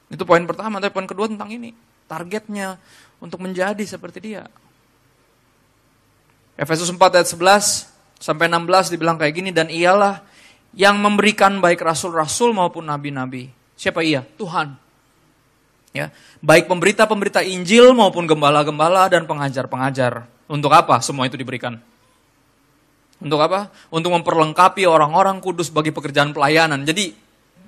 Itu 0.10 0.26
poin 0.26 0.42
pertama, 0.50 0.82
tapi 0.82 0.90
poin 0.90 1.06
kedua 1.06 1.30
tentang 1.30 1.54
ini. 1.54 1.78
Targetnya 2.10 2.82
untuk 3.22 3.38
menjadi 3.46 3.86
seperti 3.86 4.34
dia. 4.34 4.50
Efesus 6.58 6.90
4 6.90 6.98
ayat 6.98 7.30
11 7.30 7.90
sampai 8.18 8.46
16 8.50 8.94
dibilang 8.98 9.18
kayak 9.18 9.34
gini 9.34 9.50
dan 9.54 9.70
ialah 9.70 10.26
yang 10.74 10.98
memberikan 10.98 11.62
baik 11.62 11.82
rasul-rasul 11.86 12.54
maupun 12.54 12.90
nabi-nabi. 12.90 13.50
Siapa 13.78 14.02
ia? 14.02 14.26
Tuhan. 14.26 14.83
Ya, 15.94 16.10
baik 16.42 16.66
pemberita-pemberita 16.66 17.46
Injil 17.46 17.94
maupun 17.94 18.26
gembala-gembala 18.26 19.06
dan 19.14 19.30
pengajar-pengajar. 19.30 20.26
Untuk 20.50 20.74
apa 20.74 20.98
semua 21.06 21.30
itu 21.30 21.38
diberikan? 21.38 21.78
Untuk 23.22 23.38
apa? 23.38 23.70
Untuk 23.94 24.10
memperlengkapi 24.10 24.90
orang-orang 24.90 25.38
kudus 25.38 25.70
bagi 25.70 25.94
pekerjaan 25.94 26.34
pelayanan. 26.34 26.82
Jadi, 26.82 27.14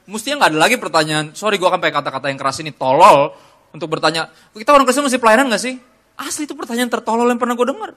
mestinya 0.09 0.41
nggak 0.41 0.51
ada 0.57 0.59
lagi 0.59 0.75
pertanyaan, 0.81 1.37
sorry 1.37 1.61
gue 1.61 1.69
akan 1.69 1.77
pakai 1.77 1.93
kata-kata 2.01 2.33
yang 2.33 2.41
keras 2.41 2.57
ini, 2.65 2.73
tolol, 2.73 3.29
untuk 3.69 3.93
bertanya, 3.93 4.33
kita 4.57 4.73
orang 4.73 4.89
Kristen 4.89 5.05
mesti 5.05 5.21
pelayanan 5.21 5.53
nggak 5.53 5.61
sih? 5.61 5.75
Asli 6.17 6.49
itu 6.49 6.57
pertanyaan 6.57 6.89
tertolol 6.89 7.29
yang 7.29 7.37
pernah 7.37 7.53
gue 7.53 7.67
dengar. 7.69 7.91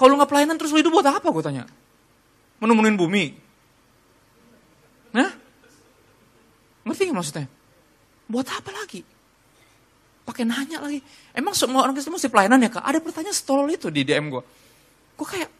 Kalau 0.00 0.16
nggak 0.16 0.30
pelayanan 0.32 0.56
terus 0.56 0.72
lu 0.72 0.80
hidup 0.80 0.96
buat 0.96 1.06
apa 1.12 1.28
gue 1.28 1.42
tanya? 1.44 1.68
Menemunin 2.56 2.96
bumi? 2.96 3.24
Nah? 5.12 5.41
Ngerti 6.82 7.02
gak 7.10 7.16
maksudnya? 7.16 7.46
Buat 8.26 8.48
apa 8.50 8.70
lagi? 8.74 9.02
Pakai 10.22 10.46
nanya 10.46 10.78
lagi. 10.78 11.02
Emang 11.34 11.54
semua 11.54 11.82
orang 11.82 11.94
Kristen 11.98 12.14
mesti 12.14 12.30
pelayanan 12.30 12.62
ya 12.62 12.70
kak? 12.70 12.84
Ada 12.86 12.98
pertanyaan 13.02 13.34
setolol 13.34 13.66
itu 13.70 13.90
di 13.90 14.06
DM 14.06 14.30
gue. 14.30 14.42
Gue 15.18 15.26
kayak, 15.26 15.50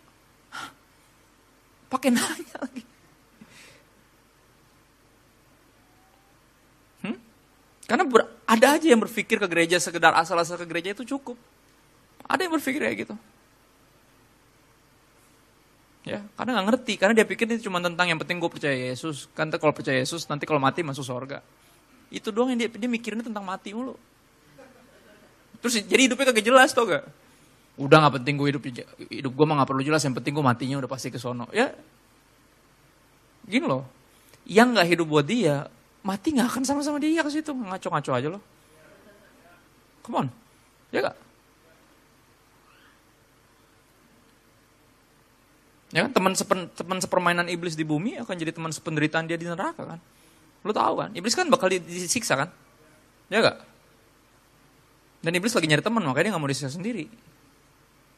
pakai 1.91 2.11
nanya 2.15 2.57
lagi. 2.63 2.83
Hmm? 7.03 7.19
Karena 7.91 8.05
ber, 8.07 8.23
ada 8.47 8.67
aja 8.79 8.87
yang 8.87 9.03
berpikir 9.03 9.43
ke 9.43 9.47
gereja 9.51 9.83
sekedar 9.83 10.15
asal-asal 10.15 10.55
ke 10.63 10.67
gereja 10.67 10.95
itu 10.95 11.03
cukup. 11.05 11.35
Ada 12.31 12.47
yang 12.47 12.55
berpikir 12.55 12.81
kayak 12.81 12.97
gitu. 13.07 13.15
Ya, 16.13 16.21
karena 16.37 16.61
nggak 16.61 16.67
ngerti, 16.69 16.93
karena 17.01 17.17
dia 17.17 17.25
pikir 17.25 17.49
itu 17.49 17.73
cuma 17.73 17.81
tentang 17.81 18.05
yang 18.05 18.21
penting 18.21 18.37
gue 18.37 18.51
percaya 18.53 18.77
Yesus. 18.77 19.33
Kan 19.33 19.49
kalau 19.49 19.73
percaya 19.73 19.97
Yesus, 19.97 20.29
nanti 20.29 20.45
kalau 20.45 20.61
mati 20.61 20.85
masuk 20.85 21.01
surga. 21.01 21.41
Itu 22.13 22.29
doang 22.29 22.53
yang 22.53 22.61
dia, 22.61 22.69
dia 22.69 22.91
mikirin 22.91 23.25
tentang 23.25 23.41
mati 23.41 23.73
mulu. 23.73 23.97
Terus 25.65 25.81
jadi 25.89 26.11
hidupnya 26.11 26.29
kagak 26.29 26.45
jelas 26.45 26.77
tau 26.77 26.85
gak? 26.85 27.09
Udah 27.81 28.05
gak 28.05 28.21
penting 28.21 28.37
gue 28.37 28.53
hidup, 28.53 28.63
hidup 29.09 29.33
gue 29.33 29.47
mah 29.49 29.65
gak 29.65 29.73
perlu 29.73 29.81
jelas, 29.81 30.05
yang 30.05 30.13
penting 30.13 30.37
gue 30.37 30.45
matinya 30.45 30.77
udah 30.85 30.91
pasti 30.93 31.09
ke 31.09 31.17
sono. 31.17 31.49
Ya, 31.49 31.73
gini 33.49 33.65
loh, 33.65 33.89
yang 34.45 34.77
gak 34.77 34.85
hidup 34.93 35.09
buat 35.09 35.25
dia, 35.25 35.65
mati 36.05 36.37
gak 36.37 36.53
akan 36.53 36.63
sama-sama 36.69 37.01
dia 37.01 37.25
ke 37.25 37.33
situ, 37.33 37.57
ngaco-ngaco 37.57 38.13
aja 38.13 38.29
loh. 38.29 38.43
Come 40.05 40.17
on, 40.21 40.29
ya 40.93 41.09
gak? 41.09 41.17
Ya 45.93 46.09
kan 46.09 46.13
teman 46.17 46.33
sepen, 46.33 46.73
teman 46.73 46.99
sepermainan 47.05 47.47
iblis 47.53 47.77
di 47.77 47.85
bumi 47.85 48.17
akan 48.17 48.35
jadi 48.35 48.53
teman 48.57 48.73
sependeritaan 48.73 49.29
dia 49.29 49.37
di 49.37 49.45
neraka 49.45 49.85
kan. 49.85 50.01
Lu 50.65 50.73
tahu 50.73 51.05
kan? 51.05 51.11
Iblis 51.13 51.37
kan 51.37 51.53
bakal 51.53 51.69
disiksa 51.69 52.35
kan? 52.35 52.49
Ya 53.29 53.45
gak? 53.45 53.61
Dan 55.21 55.37
iblis 55.37 55.53
lagi 55.53 55.69
nyari 55.69 55.85
teman, 55.85 56.01
makanya 56.03 56.25
dia 56.25 56.33
gak 56.33 56.43
mau 56.43 56.51
disiksa 56.51 56.73
sendiri. 56.73 57.07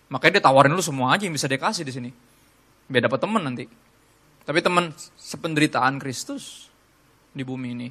Makanya 0.09 0.39
dia 0.39 0.45
tawarin 0.47 0.71
lu 0.71 0.85
semua 0.85 1.13
aja 1.19 1.27
yang 1.27 1.35
bisa 1.35 1.51
dia 1.51 1.59
kasih 1.59 1.83
di 1.83 1.93
sini. 1.93 2.11
Biar 2.87 3.11
dapat 3.11 3.19
teman 3.19 3.43
nanti. 3.43 3.67
Tapi 4.45 4.59
teman 4.63 4.95
sependeritaan 5.19 5.99
Kristus 5.99 6.71
di 7.35 7.43
bumi 7.43 7.69
ini 7.75 7.89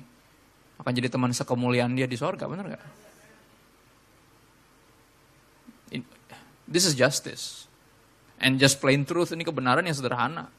akan 0.80 0.92
jadi 0.96 1.12
teman 1.12 1.36
sekemuliaan 1.36 1.92
dia 1.92 2.08
di 2.08 2.16
sorga, 2.16 2.48
benar 2.48 2.72
gak? 2.72 2.84
This 6.64 6.88
is 6.88 6.96
justice. 6.96 7.68
And 8.44 8.60
just 8.60 8.84
plain 8.84 9.08
truth 9.08 9.32
ini 9.32 9.48
kebenaran 9.48 9.88
yang 9.88 9.96
sederhana. 9.96 10.52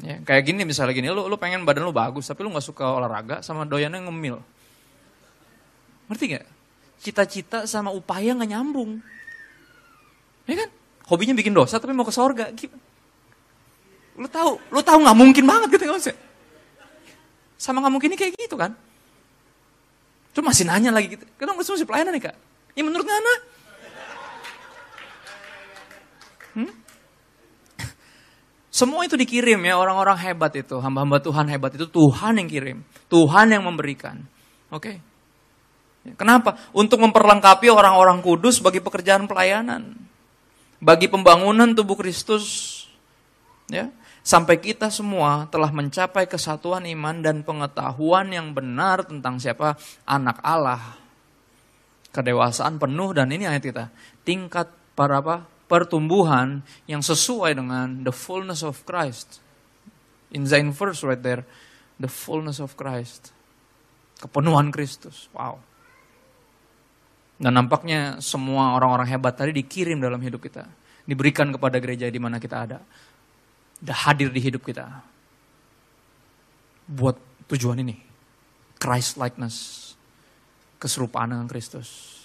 Ya, 0.00 0.18
kayak 0.24 0.48
gini 0.48 0.64
misalnya 0.64 0.96
gini, 0.96 1.12
lu, 1.12 1.28
lu 1.28 1.36
pengen 1.36 1.62
badan 1.68 1.84
lu 1.84 1.92
bagus, 1.92 2.26
tapi 2.26 2.42
lu 2.42 2.50
gak 2.50 2.64
suka 2.64 2.88
olahraga 2.88 3.44
sama 3.44 3.68
doyannya 3.68 4.02
ngemil. 4.08 4.40
Ngerti 6.08 6.24
gak? 6.40 6.44
Cita-cita 7.04 7.68
sama 7.68 7.92
upaya 7.92 8.32
gak 8.32 8.48
nyambung. 8.48 8.98
Ya 10.48 10.64
kan? 10.64 10.68
Hobinya 11.06 11.36
bikin 11.36 11.52
dosa 11.52 11.76
tapi 11.76 11.92
mau 11.92 12.08
ke 12.08 12.14
sorga. 12.14 12.48
Lu 14.16 14.28
tahu, 14.28 14.56
lu 14.72 14.80
tahu 14.80 14.98
nggak 15.04 15.18
mungkin 15.18 15.44
banget 15.44 15.68
gitu 15.76 15.84
nggak? 15.88 16.16
Sama 17.60 17.84
nggak 17.84 17.92
mungkin 17.92 18.08
ini 18.12 18.18
kayak 18.18 18.32
gitu 18.38 18.56
kan? 18.56 18.72
Cuma 20.32 20.50
masih 20.50 20.64
nanya 20.64 20.88
lagi 20.88 21.12
gitu. 21.12 21.24
Kadang 21.36 21.60
masih 21.60 21.84
pelayanan 21.84 22.16
nih 22.16 22.32
kak. 22.32 22.36
Ya 22.72 22.82
menurut 22.82 23.04
Ngana, 23.04 23.34
Semua 28.82 29.06
itu 29.06 29.14
dikirim 29.14 29.62
ya 29.62 29.78
orang-orang 29.78 30.18
hebat 30.18 30.50
itu, 30.58 30.74
hamba-hamba 30.82 31.22
Tuhan 31.22 31.46
hebat 31.46 31.78
itu 31.78 31.86
Tuhan 31.86 32.34
yang 32.42 32.50
kirim, 32.50 32.78
Tuhan 33.06 33.54
yang 33.54 33.62
memberikan. 33.62 34.18
Oke. 34.74 34.98
Okay? 36.02 36.16
Kenapa? 36.18 36.58
Untuk 36.74 36.98
memperlengkapi 36.98 37.70
orang-orang 37.70 38.18
kudus 38.18 38.58
bagi 38.58 38.82
pekerjaan 38.82 39.30
pelayanan. 39.30 39.94
Bagi 40.82 41.06
pembangunan 41.06 41.70
tubuh 41.78 41.94
Kristus. 41.94 42.74
Ya. 43.70 43.88
sampai 44.22 44.58
kita 44.62 44.86
semua 44.90 45.50
telah 45.50 45.70
mencapai 45.74 46.30
kesatuan 46.30 46.86
iman 46.86 47.22
dan 47.22 47.42
pengetahuan 47.42 48.30
yang 48.30 48.54
benar 48.54 49.06
tentang 49.06 49.38
siapa 49.38 49.78
anak 50.06 50.42
Allah. 50.42 50.98
Kedewasaan 52.10 52.78
penuh 52.82 53.14
dan 53.14 53.30
ini 53.30 53.46
ayat 53.46 53.62
kita, 53.62 53.84
tingkat 54.22 54.70
para 54.94 55.22
apa? 55.22 55.51
Pertumbuhan 55.72 56.60
yang 56.84 57.00
sesuai 57.00 57.56
dengan 57.56 58.04
the 58.04 58.12
fullness 58.12 58.60
of 58.60 58.84
Christ. 58.84 59.40
In 60.28 60.44
Zain 60.44 60.68
verse 60.68 61.00
right 61.00 61.16
there, 61.24 61.48
the 61.96 62.12
fullness 62.12 62.60
of 62.60 62.76
Christ. 62.76 63.32
Kepenuhan 64.20 64.68
Kristus. 64.68 65.32
Wow. 65.32 65.64
Dan 67.40 67.56
nampaknya 67.56 68.20
semua 68.20 68.76
orang-orang 68.76 69.16
hebat 69.16 69.32
tadi 69.32 69.56
dikirim 69.56 69.96
dalam 69.96 70.20
hidup 70.20 70.44
kita. 70.44 70.68
Diberikan 71.08 71.48
kepada 71.48 71.80
gereja 71.80 72.04
di 72.12 72.20
mana 72.20 72.36
kita 72.36 72.68
ada. 72.68 72.78
Sudah 73.80 73.98
hadir 74.12 74.28
di 74.28 74.44
hidup 74.44 74.60
kita. 74.60 74.84
Buat 76.84 77.16
tujuan 77.48 77.80
ini. 77.80 77.96
Christ 78.76 79.16
likeness. 79.16 79.56
Keserupaan 80.76 81.32
dengan 81.32 81.48
Kristus. 81.48 82.20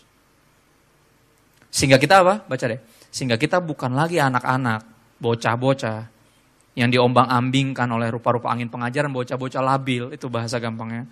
Sehingga 1.71 1.95
kita 1.95 2.21
apa? 2.21 2.43
Baca 2.43 2.65
deh. 2.67 2.96
Sehingga 3.12 3.39
kita 3.39 3.63
bukan 3.63 3.96
lagi 3.96 4.20
anak-anak, 4.20 4.84
bocah-bocah 5.17 6.17
yang 6.78 6.93
diombang-ambingkan 6.93 7.89
oleh 7.89 8.13
rupa-rupa 8.13 8.54
angin 8.54 8.70
pengajaran, 8.70 9.10
bocah-bocah 9.10 9.62
labil, 9.65 10.13
itu 10.13 10.30
bahasa 10.30 10.62
gampangnya. 10.62 11.10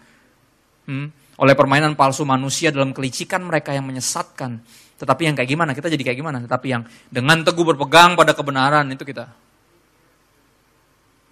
Hmm? 0.85 1.09
Oleh 1.41 1.57
permainan 1.57 1.97
palsu 1.97 2.21
manusia 2.21 2.69
dalam 2.69 2.93
kelicikan 2.93 3.41
mereka 3.41 3.73
yang 3.73 3.83
menyesatkan. 3.89 4.61
Tetapi 4.95 5.21
yang 5.25 5.35
kayak 5.35 5.49
gimana? 5.49 5.73
Kita 5.73 5.89
jadi 5.89 5.99
kayak 6.05 6.17
gimana? 6.21 6.37
Tetapi 6.45 6.67
yang 6.69 6.85
dengan 7.09 7.41
teguh 7.41 7.65
berpegang 7.65 8.13
pada 8.13 8.37
kebenaran, 8.37 8.85
itu 8.93 9.01
kita. 9.01 9.25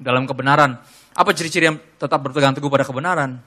Dalam 0.01 0.25
kebenaran. 0.25 0.81
Apa 1.13 1.29
ciri-ciri 1.37 1.69
yang 1.69 1.77
tetap 2.01 2.17
berpegang 2.25 2.57
teguh 2.57 2.67
pada 2.73 2.83
kebenaran? 2.83 3.37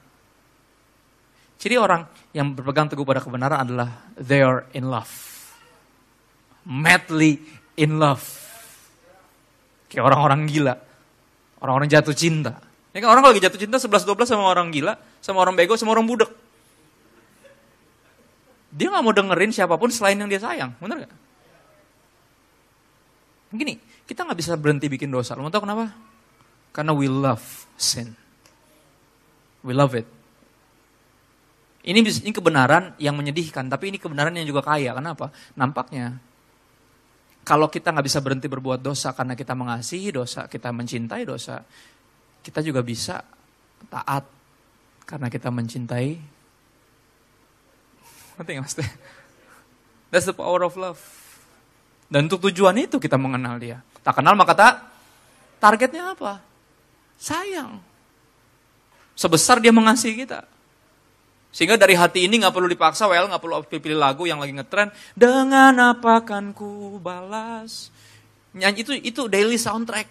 Ciri 1.59 1.75
orang 1.75 2.07
yang 2.31 2.55
berpegang 2.55 2.87
teguh 2.87 3.03
pada 3.03 3.19
kebenaran 3.19 3.67
adalah 3.67 4.07
they 4.15 4.39
are 4.39 4.63
in 4.71 4.87
love 4.87 5.36
madly 6.67 7.39
in 7.79 7.95
love. 7.95 8.21
Kayak 9.87 10.11
orang-orang 10.11 10.51
gila. 10.51 10.75
Orang-orang 11.63 11.87
jatuh 11.87 12.11
cinta. 12.11 12.59
Ya 12.91 12.99
kan 12.99 13.15
orang 13.15 13.31
lagi 13.31 13.39
jatuh 13.39 13.57
cinta 13.61 13.79
11-12 13.79 14.27
sama 14.27 14.51
orang 14.51 14.67
gila, 14.73 14.99
sama 15.23 15.39
orang 15.41 15.55
bego, 15.55 15.79
sama 15.79 15.95
orang 15.95 16.05
budek. 16.05 16.29
Dia 18.73 18.91
gak 18.91 19.01
mau 19.01 19.15
dengerin 19.15 19.49
siapa 19.55 19.79
pun 19.79 19.89
selain 19.89 20.19
yang 20.19 20.29
dia 20.29 20.43
sayang. 20.43 20.75
Bener 20.77 21.07
gak? 21.07 21.13
Gini, 23.55 23.79
kita 24.05 24.27
gak 24.27 24.37
bisa 24.37 24.53
berhenti 24.59 24.91
bikin 24.91 25.07
dosa. 25.09 25.33
Lo 25.33 25.45
mau 25.45 25.53
tau 25.53 25.63
kenapa? 25.63 25.93
Karena 26.75 26.91
we 26.93 27.07
love 27.09 27.41
sin. 27.79 28.13
We 29.63 29.73
love 29.73 29.97
it. 29.97 30.05
Ini, 31.87 32.03
ini 32.03 32.33
kebenaran 32.35 32.99
yang 32.99 33.15
menyedihkan, 33.15 33.71
tapi 33.71 33.93
ini 33.93 33.97
kebenaran 33.97 34.35
yang 34.35 34.43
juga 34.43 34.59
kaya. 34.59 34.91
Kenapa? 34.91 35.31
Nampaknya 35.55 36.19
kalau 37.47 37.71
kita 37.71 37.95
nggak 37.95 38.03
bisa 38.11 38.19
berhenti 38.19 38.51
berbuat 38.51 38.83
dosa 38.83 39.15
karena 39.15 39.31
kita 39.31 39.55
mengasihi 39.55 40.11
dosa, 40.11 40.51
kita 40.51 40.67
mencintai 40.75 41.23
dosa, 41.23 41.63
kita 42.43 42.59
juga 42.59 42.83
bisa 42.83 43.23
taat 43.87 44.27
karena 45.07 45.31
kita 45.31 45.47
mencintai. 45.47 46.19
Ngerti 48.35 48.51
nggak 48.51 48.63
maksudnya? 48.67 48.91
That's 50.11 50.27
the 50.27 50.35
power 50.35 50.67
of 50.67 50.75
love. 50.75 50.99
Dan 52.11 52.27
untuk 52.27 52.51
tujuan 52.51 52.75
itu 52.83 52.99
kita 52.99 53.15
mengenal 53.15 53.55
dia. 53.63 53.79
Tak 54.03 54.19
kenal 54.19 54.35
maka 54.35 54.51
tak 54.51 54.73
targetnya 55.63 56.19
apa? 56.19 56.43
Sayang. 57.15 57.79
Sebesar 59.15 59.63
dia 59.63 59.71
mengasihi 59.71 60.27
kita. 60.27 60.43
Sehingga 61.57 61.73
dari 61.73 61.97
hati 61.97 62.29
ini 62.29 62.37
nggak 62.37 62.53
perlu 62.53 62.69
dipaksa, 62.69 63.09
well 63.09 63.25
nggak 63.25 63.41
perlu 63.41 63.65
pilih 63.65 63.97
lagu 63.97 64.29
yang 64.29 64.37
lagi 64.37 64.53
ngetren. 64.53 64.93
Dengan 65.17 65.73
apa 65.73 66.21
kan 66.21 66.53
ku 66.53 67.01
balas? 67.01 67.89
Nyanyi 68.53 68.85
itu 68.85 68.93
itu 68.93 69.21
daily 69.25 69.57
soundtrack. 69.57 70.05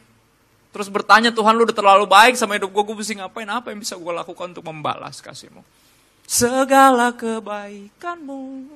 Terus 0.74 0.90
bertanya 0.90 1.30
Tuhan 1.30 1.54
lu 1.54 1.62
udah 1.62 1.78
terlalu 1.78 2.10
baik 2.10 2.34
sama 2.34 2.58
hidup 2.58 2.74
gue, 2.74 2.82
gue 2.82 2.96
mesti 2.98 3.14
ngapain? 3.22 3.46
Apa 3.46 3.70
yang 3.70 3.78
bisa 3.78 3.94
gue 3.94 4.10
lakukan 4.10 4.58
untuk 4.58 4.66
membalas 4.66 5.22
kasihmu? 5.22 5.62
Segala 6.26 7.14
kebaikanmu, 7.14 8.66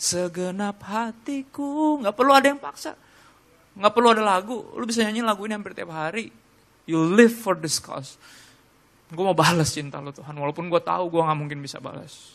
segenap 0.00 0.80
hatiku. 0.88 2.00
Nggak 2.00 2.16
perlu 2.16 2.32
ada 2.32 2.48
yang 2.48 2.56
paksa. 2.56 2.96
Nggak 3.76 3.92
perlu 3.92 4.08
ada 4.16 4.24
lagu. 4.24 4.64
Lu 4.72 4.88
bisa 4.88 5.04
nyanyi 5.04 5.20
lagu 5.20 5.44
ini 5.44 5.52
hampir 5.52 5.76
tiap 5.76 5.92
hari. 5.92 6.32
You 6.88 7.12
live 7.12 7.36
for 7.36 7.52
this 7.52 7.76
cause. 7.76 8.16
Gue 9.06 9.22
mau 9.22 9.38
balas 9.38 9.70
cinta 9.70 10.02
lo 10.02 10.10
Tuhan, 10.10 10.34
walaupun 10.34 10.66
gue 10.66 10.82
tahu 10.82 11.14
gue 11.14 11.22
nggak 11.22 11.38
mungkin 11.38 11.58
bisa 11.62 11.78
balas. 11.78 12.34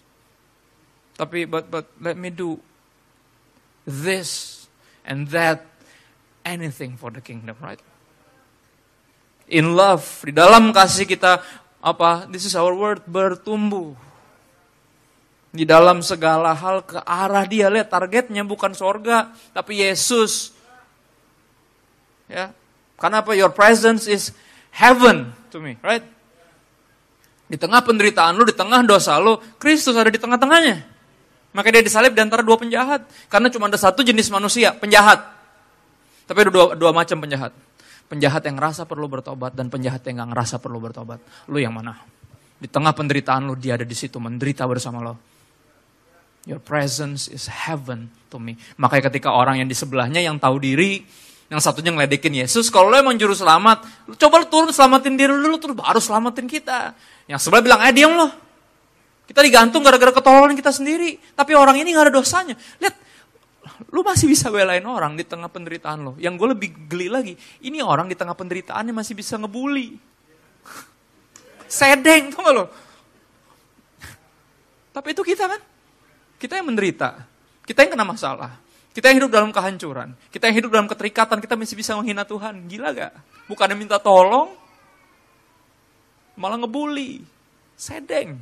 Tapi 1.20 1.44
but 1.44 1.68
but 1.68 1.92
let 2.00 2.16
me 2.16 2.32
do 2.32 2.56
this 3.84 4.64
and 5.04 5.28
that, 5.36 5.68
anything 6.48 6.96
for 6.96 7.12
the 7.12 7.20
kingdom, 7.20 7.60
right? 7.60 7.82
In 9.52 9.76
love, 9.76 10.24
di 10.24 10.32
dalam 10.32 10.72
kasih 10.72 11.04
kita 11.04 11.44
apa? 11.84 12.30
This 12.32 12.48
is 12.48 12.56
our 12.56 12.72
word 12.72 13.04
bertumbuh. 13.04 13.92
Di 15.52 15.68
dalam 15.68 16.00
segala 16.00 16.56
hal 16.56 16.88
ke 16.88 17.04
arah 17.04 17.44
dia 17.44 17.68
lihat 17.68 17.92
targetnya 17.92 18.48
bukan 18.48 18.72
sorga 18.72 19.36
tapi 19.52 19.84
Yesus. 19.84 20.56
Ya, 22.32 22.56
karena? 22.96 23.20
Your 23.36 23.52
presence 23.52 24.08
is 24.08 24.32
heaven 24.72 25.36
to 25.52 25.60
me, 25.60 25.76
right? 25.84 26.08
Di 27.52 27.60
tengah 27.60 27.84
penderitaan 27.84 28.40
lu, 28.40 28.48
di 28.48 28.56
tengah 28.56 28.80
dosa 28.88 29.20
lu, 29.20 29.36
Kristus 29.60 29.92
ada 30.00 30.08
di 30.08 30.16
tengah-tengahnya. 30.16 30.88
Maka 31.52 31.68
dia 31.68 31.84
disalib 31.84 32.16
di 32.16 32.24
antara 32.24 32.40
dua 32.40 32.56
penjahat. 32.56 33.04
Karena 33.28 33.52
cuma 33.52 33.68
ada 33.68 33.76
satu 33.76 34.00
jenis 34.00 34.32
manusia, 34.32 34.72
penjahat. 34.72 35.20
Tapi 36.32 36.48
ada 36.48 36.52
dua, 36.52 36.66
dua 36.80 36.96
macam 36.96 37.20
penjahat. 37.20 37.52
Penjahat 38.08 38.48
yang 38.48 38.56
ngerasa 38.56 38.88
perlu 38.88 39.12
bertobat 39.12 39.52
dan 39.52 39.68
penjahat 39.68 40.00
yang 40.08 40.24
gak 40.24 40.32
ngerasa 40.32 40.56
perlu 40.64 40.80
bertobat. 40.80 41.20
Lu 41.52 41.60
yang 41.60 41.76
mana? 41.76 42.00
Di 42.56 42.72
tengah 42.72 42.96
penderitaan 42.96 43.44
lu, 43.44 43.60
dia 43.60 43.76
ada 43.76 43.84
di 43.84 43.96
situ 44.00 44.16
menderita 44.16 44.64
bersama 44.64 45.04
lo. 45.04 45.20
Your 46.48 46.64
presence 46.64 47.28
is 47.28 47.52
heaven 47.52 48.08
to 48.32 48.40
me. 48.40 48.56
Makanya 48.80 49.12
ketika 49.12 49.36
orang 49.36 49.60
yang 49.60 49.68
di 49.68 49.76
sebelahnya 49.76 50.24
yang 50.24 50.40
tahu 50.40 50.56
diri, 50.56 51.04
yang 51.52 51.60
satunya 51.60 51.92
ngeledekin 51.92 52.32
Yesus, 52.32 52.72
kalau 52.72 52.88
lo 52.88 52.96
emang 52.96 53.20
juru 53.20 53.36
selamat, 53.36 53.84
coba 54.16 54.40
lo 54.40 54.48
turun 54.48 54.72
selamatin 54.72 55.20
diri 55.20 55.36
dulu, 55.36 55.60
terus 55.60 55.76
baru 55.76 56.00
selamatin 56.00 56.48
kita. 56.48 56.96
Yang 57.28 57.44
sebelah 57.44 57.60
bilang, 57.60 57.84
eh 57.84 57.92
diam 57.92 58.16
loh. 58.16 58.32
Kita 59.28 59.44
digantung 59.44 59.84
gara-gara 59.84 60.16
ketololan 60.16 60.56
kita 60.56 60.72
sendiri. 60.72 61.20
Tapi 61.36 61.52
orang 61.52 61.76
ini 61.76 61.92
gak 61.92 62.08
ada 62.08 62.14
dosanya. 62.16 62.56
Lihat, 62.80 62.96
lu 63.92 64.00
masih 64.00 64.32
bisa 64.32 64.48
belain 64.48 64.80
orang 64.88 65.20
di 65.20 65.28
tengah 65.28 65.52
penderitaan 65.52 66.00
lo. 66.00 66.16
Yang 66.24 66.40
gue 66.40 66.48
lebih 66.56 66.70
geli 66.88 67.12
lagi, 67.12 67.36
ini 67.68 67.84
orang 67.84 68.08
di 68.08 68.16
tengah 68.16 68.32
penderitaannya 68.32 68.96
masih 68.96 69.12
bisa 69.12 69.36
ngebully. 69.36 70.00
Sedeng, 71.68 72.32
tau 72.32 72.48
gak 72.48 72.56
lo? 72.56 72.66
Tapi 74.96 75.08
itu 75.12 75.24
kita 75.28 75.52
kan. 75.52 75.60
Kita 76.40 76.56
yang 76.56 76.72
menderita. 76.72 77.28
Kita 77.68 77.84
yang 77.84 77.92
kena 77.92 78.08
masalah. 78.08 78.56
Kita 78.92 79.08
yang 79.08 79.24
hidup 79.24 79.32
dalam 79.32 79.56
kehancuran, 79.56 80.12
kita 80.36 80.52
yang 80.52 80.56
hidup 80.60 80.72
dalam 80.76 80.88
keterikatan, 80.92 81.40
kita 81.40 81.56
masih 81.56 81.80
bisa 81.80 81.96
menghina 81.96 82.28
Tuhan. 82.28 82.68
Gila 82.68 82.92
gak? 82.92 83.14
Bukannya 83.48 83.80
minta 83.80 83.96
tolong, 84.04 84.52
malah 86.36 86.60
ngebully, 86.60 87.24
sedeng. 87.80 88.36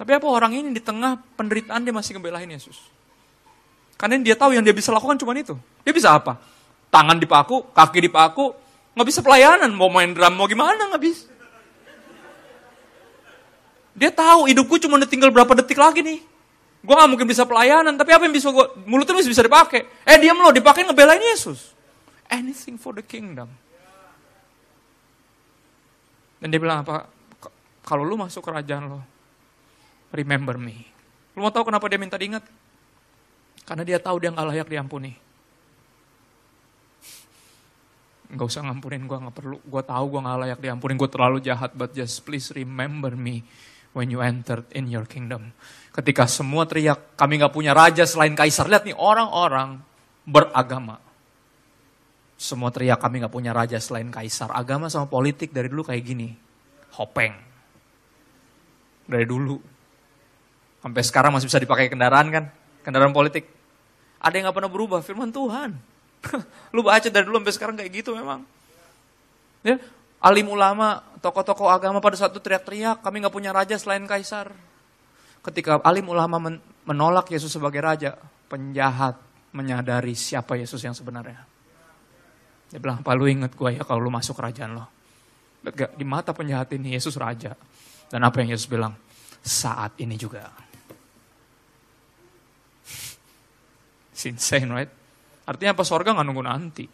Tapi 0.00 0.10
apa 0.16 0.24
orang 0.24 0.56
ini 0.56 0.72
di 0.72 0.80
tengah 0.80 1.20
penderitaan 1.36 1.84
dia 1.84 1.92
masih 1.92 2.16
ngebelain 2.16 2.48
Yesus? 2.48 2.88
Karena 4.00 4.16
dia 4.18 4.32
tahu 4.32 4.56
yang 4.56 4.64
dia 4.64 4.72
bisa 4.72 4.88
lakukan 4.90 5.20
cuma 5.20 5.36
itu. 5.36 5.54
Dia 5.84 5.92
bisa 5.92 6.16
apa? 6.16 6.40
Tangan 6.88 7.20
dipaku, 7.20 7.68
kaki 7.76 8.08
dipaku, 8.08 8.50
nggak 8.96 9.06
bisa 9.12 9.20
pelayanan, 9.20 9.70
mau 9.76 9.92
main 9.92 10.10
drum 10.16 10.32
mau 10.32 10.48
gimana 10.48 10.88
nggak 10.88 11.02
bisa. 11.04 11.28
Dia 13.92 14.08
tahu 14.08 14.48
hidupku 14.48 14.80
cuma 14.80 14.96
tinggal 15.04 15.28
berapa 15.28 15.52
detik 15.52 15.76
lagi 15.76 16.00
nih. 16.00 16.31
Gue 16.82 16.94
gak 16.98 17.10
mungkin 17.14 17.30
bisa 17.30 17.46
pelayanan, 17.46 17.94
tapi 17.94 18.10
apa 18.10 18.26
yang 18.26 18.34
bisa 18.34 18.50
gue, 18.50 18.66
mulutnya 18.90 19.14
masih 19.14 19.30
bisa 19.30 19.46
dipakai. 19.46 19.86
Eh 20.02 20.18
diam 20.18 20.34
lo, 20.42 20.50
dipakai 20.50 20.82
ngebelain 20.82 21.22
Yesus. 21.22 21.78
Anything 22.26 22.74
for 22.74 22.90
the 22.90 23.06
kingdom. 23.06 23.46
Dan 26.42 26.50
dia 26.50 26.58
bilang 26.58 26.82
apa, 26.82 27.06
kalau 27.86 28.02
lu 28.02 28.18
masuk 28.18 28.42
kerajaan 28.42 28.90
lo, 28.90 29.00
remember 30.10 30.58
me. 30.58 30.82
Lu 31.38 31.46
mau 31.46 31.54
tahu 31.54 31.70
kenapa 31.70 31.86
dia 31.86 32.02
minta 32.02 32.18
diingat? 32.18 32.42
Karena 33.62 33.86
dia 33.86 34.02
tahu 34.02 34.18
dia 34.18 34.34
gak 34.34 34.48
layak 34.50 34.66
diampuni. 34.66 35.14
Gak 38.34 38.42
usah 38.42 38.66
ngampunin 38.66 39.06
gue, 39.06 39.18
gak 39.22 39.34
perlu. 39.38 39.62
Gue 39.62 39.82
tahu 39.86 40.18
gue 40.18 40.20
gak 40.26 40.38
layak 40.50 40.58
diampunin, 40.58 40.98
gue 40.98 41.10
terlalu 41.14 41.38
jahat, 41.46 41.70
but 41.78 41.94
just 41.94 42.26
please 42.26 42.50
remember 42.50 43.14
me 43.14 43.46
when 43.92 44.08
you 44.08 44.20
entered 44.24 44.64
in 44.72 44.88
your 44.88 45.04
kingdom. 45.08 45.52
Ketika 45.92 46.24
semua 46.24 46.64
teriak, 46.64 47.16
kami 47.16 47.40
gak 47.40 47.52
punya 47.52 47.76
raja 47.76 48.08
selain 48.08 48.32
kaisar. 48.32 48.64
Lihat 48.68 48.88
nih, 48.88 48.96
orang-orang 48.96 49.80
beragama. 50.24 50.98
Semua 52.42 52.74
teriak 52.74 52.98
kami 52.98 53.22
nggak 53.22 53.30
punya 53.30 53.54
raja 53.54 53.78
selain 53.78 54.10
kaisar. 54.10 54.50
Agama 54.50 54.90
sama 54.90 55.06
politik 55.06 55.54
dari 55.54 55.70
dulu 55.70 55.86
kayak 55.86 56.02
gini. 56.02 56.34
Hopeng. 56.98 57.38
Dari 59.06 59.22
dulu. 59.22 59.62
Sampai 60.82 61.02
sekarang 61.06 61.30
masih 61.30 61.46
bisa 61.46 61.62
dipakai 61.62 61.86
kendaraan 61.86 62.34
kan? 62.34 62.44
Kendaraan 62.82 63.14
politik. 63.14 63.46
Ada 64.18 64.34
yang 64.34 64.50
nggak 64.50 64.58
pernah 64.58 64.72
berubah, 64.74 64.98
firman 65.06 65.30
Tuhan. 65.30 65.70
Lu 66.74 66.82
baca 66.82 67.06
dari 67.06 67.22
dulu 67.22 67.38
sampai 67.38 67.54
sekarang 67.54 67.74
kayak 67.78 68.02
gitu 68.02 68.18
memang. 68.18 68.42
Ya, 69.62 69.78
alim 70.22 70.46
ulama, 70.48 71.02
tokoh-tokoh 71.18 71.66
agama 71.66 71.98
pada 71.98 72.14
satu 72.14 72.38
teriak-teriak, 72.38 73.02
kami 73.02 73.20
nggak 73.22 73.34
punya 73.34 73.50
raja 73.50 73.74
selain 73.76 74.06
kaisar. 74.06 74.54
Ketika 75.42 75.82
alim 75.82 76.06
ulama 76.06 76.38
menolak 76.86 77.26
Yesus 77.34 77.50
sebagai 77.50 77.82
raja, 77.82 78.14
penjahat 78.46 79.18
menyadari 79.50 80.14
siapa 80.14 80.54
Yesus 80.54 80.80
yang 80.86 80.94
sebenarnya. 80.94 81.42
Dia 82.70 82.78
bilang, 82.80 83.04
apa 83.04 83.12
lu 83.12 83.28
inget 83.28 83.52
gue 83.52 83.76
ya 83.76 83.82
kalau 83.84 84.00
lu 84.00 84.08
masuk 84.08 84.38
kerajaan 84.38 84.78
lo? 84.78 84.86
Di 85.68 86.06
mata 86.08 86.32
penjahat 86.32 86.72
ini 86.78 86.96
Yesus 86.96 87.18
raja. 87.20 87.52
Dan 88.08 88.24
apa 88.24 88.40
yang 88.40 88.54
Yesus 88.54 88.64
bilang? 88.70 88.96
Saat 89.42 89.98
ini 90.00 90.16
juga. 90.16 90.48
It's 94.14 94.24
insane, 94.24 94.70
right? 94.70 94.88
Artinya 95.44 95.74
apa? 95.74 95.82
Sorga 95.82 96.14
gak 96.14 96.24
nunggu 96.24 96.44
nanti. 96.46 96.86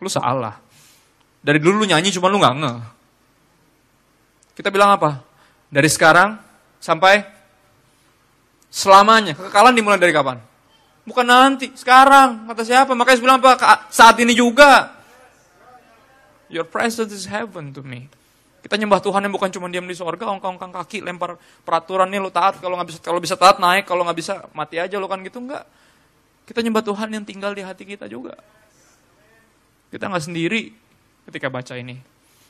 Lu 0.00 0.08
salah. 0.10 0.56
Dari 1.46 1.62
dulu 1.62 1.82
lu 1.82 1.86
nyanyi 1.86 2.10
cuma 2.10 2.26
lu 2.26 2.42
gak 2.42 2.58
nge. 2.58 2.72
Kita 4.58 4.74
bilang 4.74 4.98
apa? 4.98 5.22
Dari 5.70 5.86
sekarang 5.86 6.34
sampai 6.82 7.22
selamanya. 8.66 9.38
Kekekalan 9.38 9.78
dimulai 9.78 10.02
dari 10.02 10.10
kapan? 10.10 10.42
Bukan 11.06 11.22
nanti, 11.22 11.70
sekarang. 11.78 12.50
Kata 12.50 12.66
siapa? 12.66 12.98
Makanya 12.98 13.18
bilang 13.22 13.38
apa? 13.38 13.86
Saat 13.94 14.18
ini 14.18 14.34
juga. 14.34 14.90
Your 16.50 16.66
presence 16.66 17.14
is 17.14 17.30
heaven 17.30 17.70
to 17.70 17.86
me. 17.86 18.10
Kita 18.66 18.74
nyembah 18.74 18.98
Tuhan 18.98 19.22
yang 19.22 19.30
bukan 19.30 19.46
cuma 19.54 19.70
diam 19.70 19.86
di 19.86 19.94
sorga, 19.94 20.26
ongkang-ongkang 20.26 20.74
kaki, 20.74 20.98
lempar 20.98 21.38
peraturan 21.62 22.10
nih 22.10 22.18
lo 22.18 22.34
taat, 22.34 22.58
kalau 22.58 22.74
nggak 22.74 22.90
bisa 22.90 22.98
kalau 22.98 23.22
bisa 23.22 23.38
taat 23.38 23.62
naik, 23.62 23.86
kalau 23.86 24.02
nggak 24.02 24.18
bisa 24.18 24.42
mati 24.50 24.82
aja 24.82 24.98
lo 24.98 25.06
kan 25.06 25.22
gitu 25.22 25.38
enggak. 25.38 25.62
Kita 26.42 26.66
nyembah 26.66 26.82
Tuhan 26.82 27.14
yang 27.14 27.22
tinggal 27.22 27.54
di 27.54 27.62
hati 27.62 27.86
kita 27.86 28.10
juga. 28.10 28.34
Kita 29.94 30.10
nggak 30.10 30.18
sendiri 30.18 30.74
ketika 31.26 31.50
baca 31.50 31.74
ini. 31.74 31.98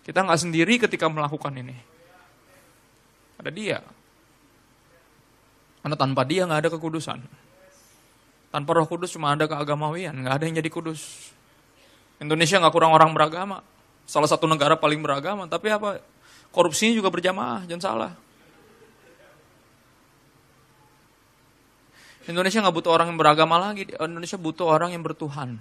Kita 0.06 0.22
nggak 0.22 0.40
sendiri 0.40 0.78
ketika 0.78 1.10
melakukan 1.10 1.50
ini. 1.56 1.74
Ada 3.40 3.50
dia. 3.50 3.78
Karena 5.82 5.96
tanpa 5.98 6.22
dia 6.22 6.46
nggak 6.46 6.60
ada 6.66 6.70
kekudusan. 6.70 7.20
Tanpa 8.50 8.70
roh 8.72 8.86
kudus 8.88 9.12
cuma 9.12 9.34
ada 9.34 9.44
keagamawian, 9.44 10.14
nggak 10.16 10.34
ada 10.40 10.44
yang 10.48 10.56
jadi 10.58 10.70
kudus. 10.70 11.32
Indonesia 12.22 12.56
nggak 12.56 12.72
kurang 12.72 12.94
orang 12.96 13.12
beragama, 13.12 13.60
salah 14.08 14.30
satu 14.30 14.48
negara 14.48 14.78
paling 14.78 15.02
beragama, 15.04 15.44
tapi 15.44 15.68
apa? 15.68 16.00
Korupsinya 16.54 16.96
juga 16.96 17.12
berjamaah, 17.12 17.68
jangan 17.68 17.82
salah. 17.84 18.12
Indonesia 22.26 22.58
nggak 22.58 22.74
butuh 22.74 22.90
orang 22.90 23.12
yang 23.12 23.18
beragama 23.20 23.54
lagi, 23.60 23.86
Indonesia 23.86 24.38
butuh 24.40 24.66
orang 24.66 24.90
yang 24.96 25.04
bertuhan, 25.04 25.60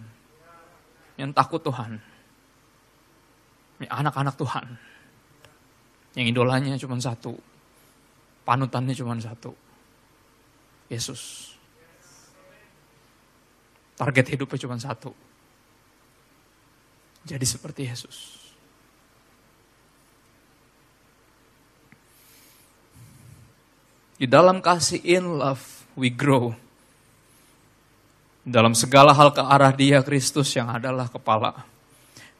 yang 1.19 1.29
takut 1.35 1.61
Tuhan, 1.61 2.01
anak-anak 3.83 4.39
Tuhan, 4.39 4.65
yang 6.15 6.27
idolanya 6.31 6.79
cuma 6.79 6.95
satu, 6.95 7.35
panutannya 8.47 8.95
cuma 8.95 9.19
satu, 9.19 9.51
Yesus. 10.87 11.51
Target 13.95 14.35
hidupnya 14.35 14.59
cuma 14.59 14.79
satu, 14.79 15.11
jadi 17.27 17.43
seperti 17.43 17.87
Yesus. 17.87 18.45
Di 24.15 24.23
dalam 24.31 24.63
kasih 24.63 25.03
in 25.03 25.43
love, 25.43 25.63
we 25.99 26.07
grow. 26.07 26.55
Dalam 28.47 28.71
segala 28.71 29.11
hal 29.11 29.35
ke 29.35 29.43
arah 29.43 29.75
dia 29.75 29.99
Kristus 30.05 30.55
yang 30.55 30.71
adalah 30.71 31.11
kepala. 31.11 31.74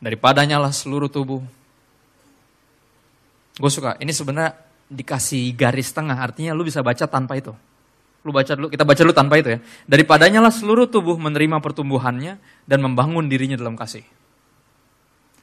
Daripadanya 0.05 0.61
lah 0.61 0.69
seluruh 0.69 1.09
tubuh. 1.09 1.41
Gue 3.57 3.71
suka, 3.73 3.97
ini 3.97 4.13
sebenarnya 4.13 4.53
dikasih 4.85 5.49
garis 5.57 5.89
tengah, 5.89 6.13
artinya 6.13 6.53
lu 6.53 6.61
bisa 6.61 6.85
baca 6.85 7.09
tanpa 7.09 7.41
itu. 7.41 7.49
Lu 8.21 8.29
baca 8.29 8.53
dulu, 8.53 8.69
kita 8.69 8.85
baca 8.85 9.01
dulu 9.01 9.15
tanpa 9.17 9.41
itu 9.41 9.57
ya. 9.57 9.59
Daripadanya 9.89 10.45
lah 10.45 10.53
seluruh 10.53 10.85
tubuh 10.85 11.17
menerima 11.17 11.57
pertumbuhannya 11.57 12.37
dan 12.69 12.79
membangun 12.85 13.25
dirinya 13.25 13.57
dalam 13.57 13.73
kasih. 13.73 14.05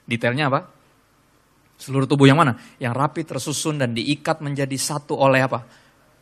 Detailnya 0.07 0.47
apa? 0.47 0.71
Seluruh 1.83 2.07
tubuh 2.07 2.31
yang 2.31 2.39
mana? 2.39 2.55
Yang 2.79 2.95
rapi, 2.95 3.23
tersusun, 3.27 3.83
dan 3.83 3.99
diikat 3.99 4.39
menjadi 4.47 4.79
satu 4.79 5.19
oleh 5.19 5.43
apa? 5.43 5.67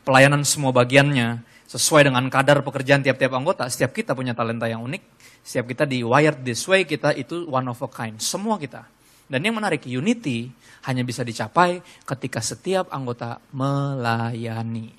Pelayanan 0.09 0.49
semua 0.49 0.73
bagiannya, 0.73 1.45
sesuai 1.71 2.11
dengan 2.11 2.27
kadar 2.27 2.67
pekerjaan 2.67 2.99
tiap-tiap 2.99 3.31
anggota. 3.31 3.71
Setiap 3.71 3.95
kita 3.95 4.11
punya 4.19 4.35
talenta 4.35 4.67
yang 4.67 4.83
unik, 4.83 5.03
setiap 5.47 5.71
kita 5.71 5.87
di 5.87 6.03
wired 6.03 6.43
this 6.43 6.67
way, 6.67 6.83
kita 6.83 7.15
itu 7.15 7.47
one 7.47 7.71
of 7.71 7.79
a 7.79 7.87
kind. 7.87 8.19
Semua 8.19 8.59
kita. 8.59 8.83
Dan 9.31 9.47
yang 9.47 9.55
menarik, 9.55 9.87
unity 9.87 10.51
hanya 10.91 11.07
bisa 11.07 11.23
dicapai 11.23 11.79
ketika 12.03 12.43
setiap 12.43 12.91
anggota 12.91 13.39
melayani. 13.55 14.91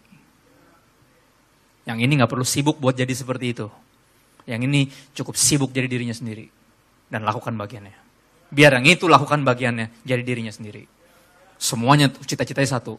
Yang 1.84 2.00
ini 2.08 2.12
nggak 2.16 2.32
perlu 2.32 2.48
sibuk 2.48 2.80
buat 2.80 2.96
jadi 2.96 3.12
seperti 3.12 3.52
itu. 3.52 3.68
Yang 4.48 4.62
ini 4.72 4.82
cukup 5.12 5.36
sibuk 5.36 5.76
jadi 5.76 5.92
dirinya 5.92 6.16
sendiri. 6.16 6.48
Dan 7.12 7.28
lakukan 7.28 7.52
bagiannya. 7.60 8.00
Biar 8.48 8.80
yang 8.80 8.88
itu 8.88 9.12
lakukan 9.12 9.44
bagiannya, 9.44 10.08
jadi 10.08 10.24
dirinya 10.24 10.56
sendiri. 10.56 10.88
Semuanya 11.60 12.08
cita-citanya 12.08 12.80
satu, 12.80 12.96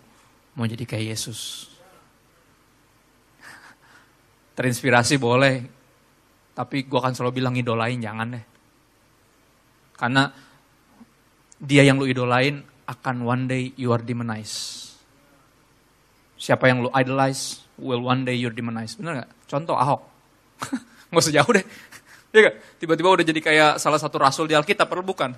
mau 0.52 0.68
jadi 0.68 0.84
kayak 0.84 1.16
Yesus. 1.16 1.71
Terinspirasi 4.52 5.16
boleh, 5.16 5.64
tapi 6.52 6.84
gue 6.84 6.98
akan 6.98 7.16
selalu 7.16 7.40
bilang 7.40 7.56
idolain 7.56 7.96
jangan 7.96 8.36
deh. 8.36 8.44
Karena 9.96 10.28
dia 11.62 11.82
yang 11.86 11.96
lu 11.96 12.04
idolain 12.04 12.60
akan 12.84 13.16
one 13.24 13.44
day 13.48 13.72
you 13.78 13.94
are 13.94 14.02
demonized. 14.02 14.92
Siapa 16.36 16.66
yang 16.68 16.84
lu 16.84 16.90
idolize 16.92 17.62
will 17.78 18.02
one 18.02 18.26
day 18.26 18.34
you're 18.36 18.52
demonized. 18.52 18.98
Bener 18.98 19.24
gak? 19.24 19.30
Contoh 19.46 19.78
Ahok. 19.78 20.02
Gak 21.12 21.22
usah 21.22 21.34
jauh 21.38 21.52
deh. 21.54 21.64
Iya 22.32 22.40
gak? 22.48 22.54
Tiba-tiba 22.80 23.08
udah 23.12 23.26
jadi 23.28 23.40
kayak 23.44 23.72
salah 23.76 24.00
satu 24.00 24.16
rasul 24.16 24.48
di 24.48 24.56
Alkitab, 24.56 24.88
perlu 24.88 25.04
bukan? 25.04 25.36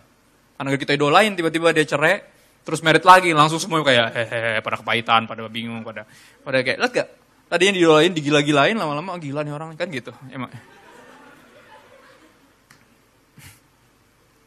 Karena 0.55 0.71
kita 0.79 0.95
idolain, 0.95 1.35
tiba-tiba 1.35 1.75
dia 1.75 1.83
cerai, 1.83 2.23
terus 2.63 2.79
merit 2.87 3.03
lagi, 3.03 3.35
langsung 3.35 3.59
semua 3.59 3.83
kayak 3.83 4.15
hehehe, 4.15 4.63
pada 4.63 4.79
kepahitan, 4.79 5.27
pada 5.27 5.51
bingung, 5.51 5.83
pada 5.83 6.07
pada 6.47 6.63
kayak, 6.63 6.79
lihat 6.79 6.93
gak? 6.95 7.09
Tadi 7.55 7.71
yang 7.71 7.77
didolain, 7.79 8.11
digila-gilain, 8.11 8.75
lama-lama 8.75 9.15
oh, 9.15 9.21
gila 9.23 9.47
nih 9.47 9.55
orang, 9.55 9.79
kan 9.79 9.87
gitu. 9.87 10.11
Emang. 10.27 10.51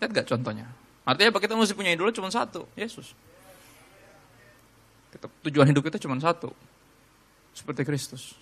Lihat 0.04 0.12
gak 0.12 0.28
contohnya? 0.28 0.68
Artinya 1.08 1.32
apa? 1.32 1.40
Kita 1.40 1.56
mesti 1.56 1.72
punya 1.72 1.96
idola 1.96 2.12
cuma 2.12 2.28
satu, 2.28 2.68
Yesus. 2.76 3.16
tujuan 5.48 5.72
hidup 5.72 5.88
kita 5.88 5.96
cuma 6.04 6.20
satu. 6.20 6.52
Seperti 7.56 7.88
Kristus. 7.88 8.36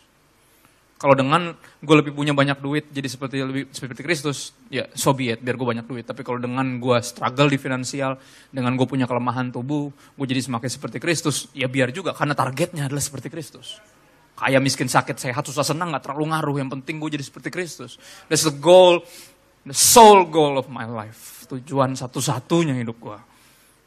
Kalau 0.97 1.13
dengan 1.13 1.53
gue 1.85 1.95
lebih 2.01 2.17
punya 2.17 2.33
banyak 2.33 2.57
duit 2.57 2.89
jadi 2.89 3.05
seperti 3.05 3.45
lebih 3.45 3.69
seperti 3.69 4.01
Kristus, 4.01 4.49
ya 4.73 4.89
so 4.97 5.13
be 5.13 5.29
it, 5.29 5.45
biar 5.45 5.61
gue 5.61 5.67
banyak 5.77 5.85
duit. 5.85 6.09
Tapi 6.09 6.25
kalau 6.25 6.41
dengan 6.41 6.81
gue 6.81 6.97
struggle 7.05 7.53
di 7.53 7.61
finansial, 7.61 8.17
dengan 8.49 8.73
gue 8.73 8.87
punya 8.89 9.05
kelemahan 9.05 9.53
tubuh, 9.53 9.93
gue 9.93 10.25
jadi 10.25 10.41
semakin 10.41 10.69
seperti 10.73 10.97
Kristus, 10.97 11.53
ya 11.53 11.69
biar 11.69 11.93
juga 11.93 12.17
karena 12.17 12.33
targetnya 12.33 12.89
adalah 12.89 13.05
seperti 13.05 13.29
Kristus. 13.29 13.77
Kaya 14.35 14.59
miskin 14.59 14.91
sakit 14.91 15.15
sehat 15.15 15.47
susah 15.47 15.63
senang 15.63 15.95
nggak 15.95 16.11
terlalu 16.11 16.35
ngaruh. 16.35 16.59
Yang 16.59 16.75
penting 16.79 16.99
gue 16.99 17.09
jadi 17.15 17.23
seperti 17.23 17.49
Kristus. 17.55 17.95
That's 18.27 18.43
the 18.43 18.51
goal, 18.51 18.99
the 19.63 19.71
sole 19.71 20.27
goal 20.27 20.59
of 20.59 20.67
my 20.67 20.83
life. 20.83 21.47
Tujuan 21.47 21.95
satu-satunya 21.95 22.75
hidup 22.75 22.99
gue 22.99 23.15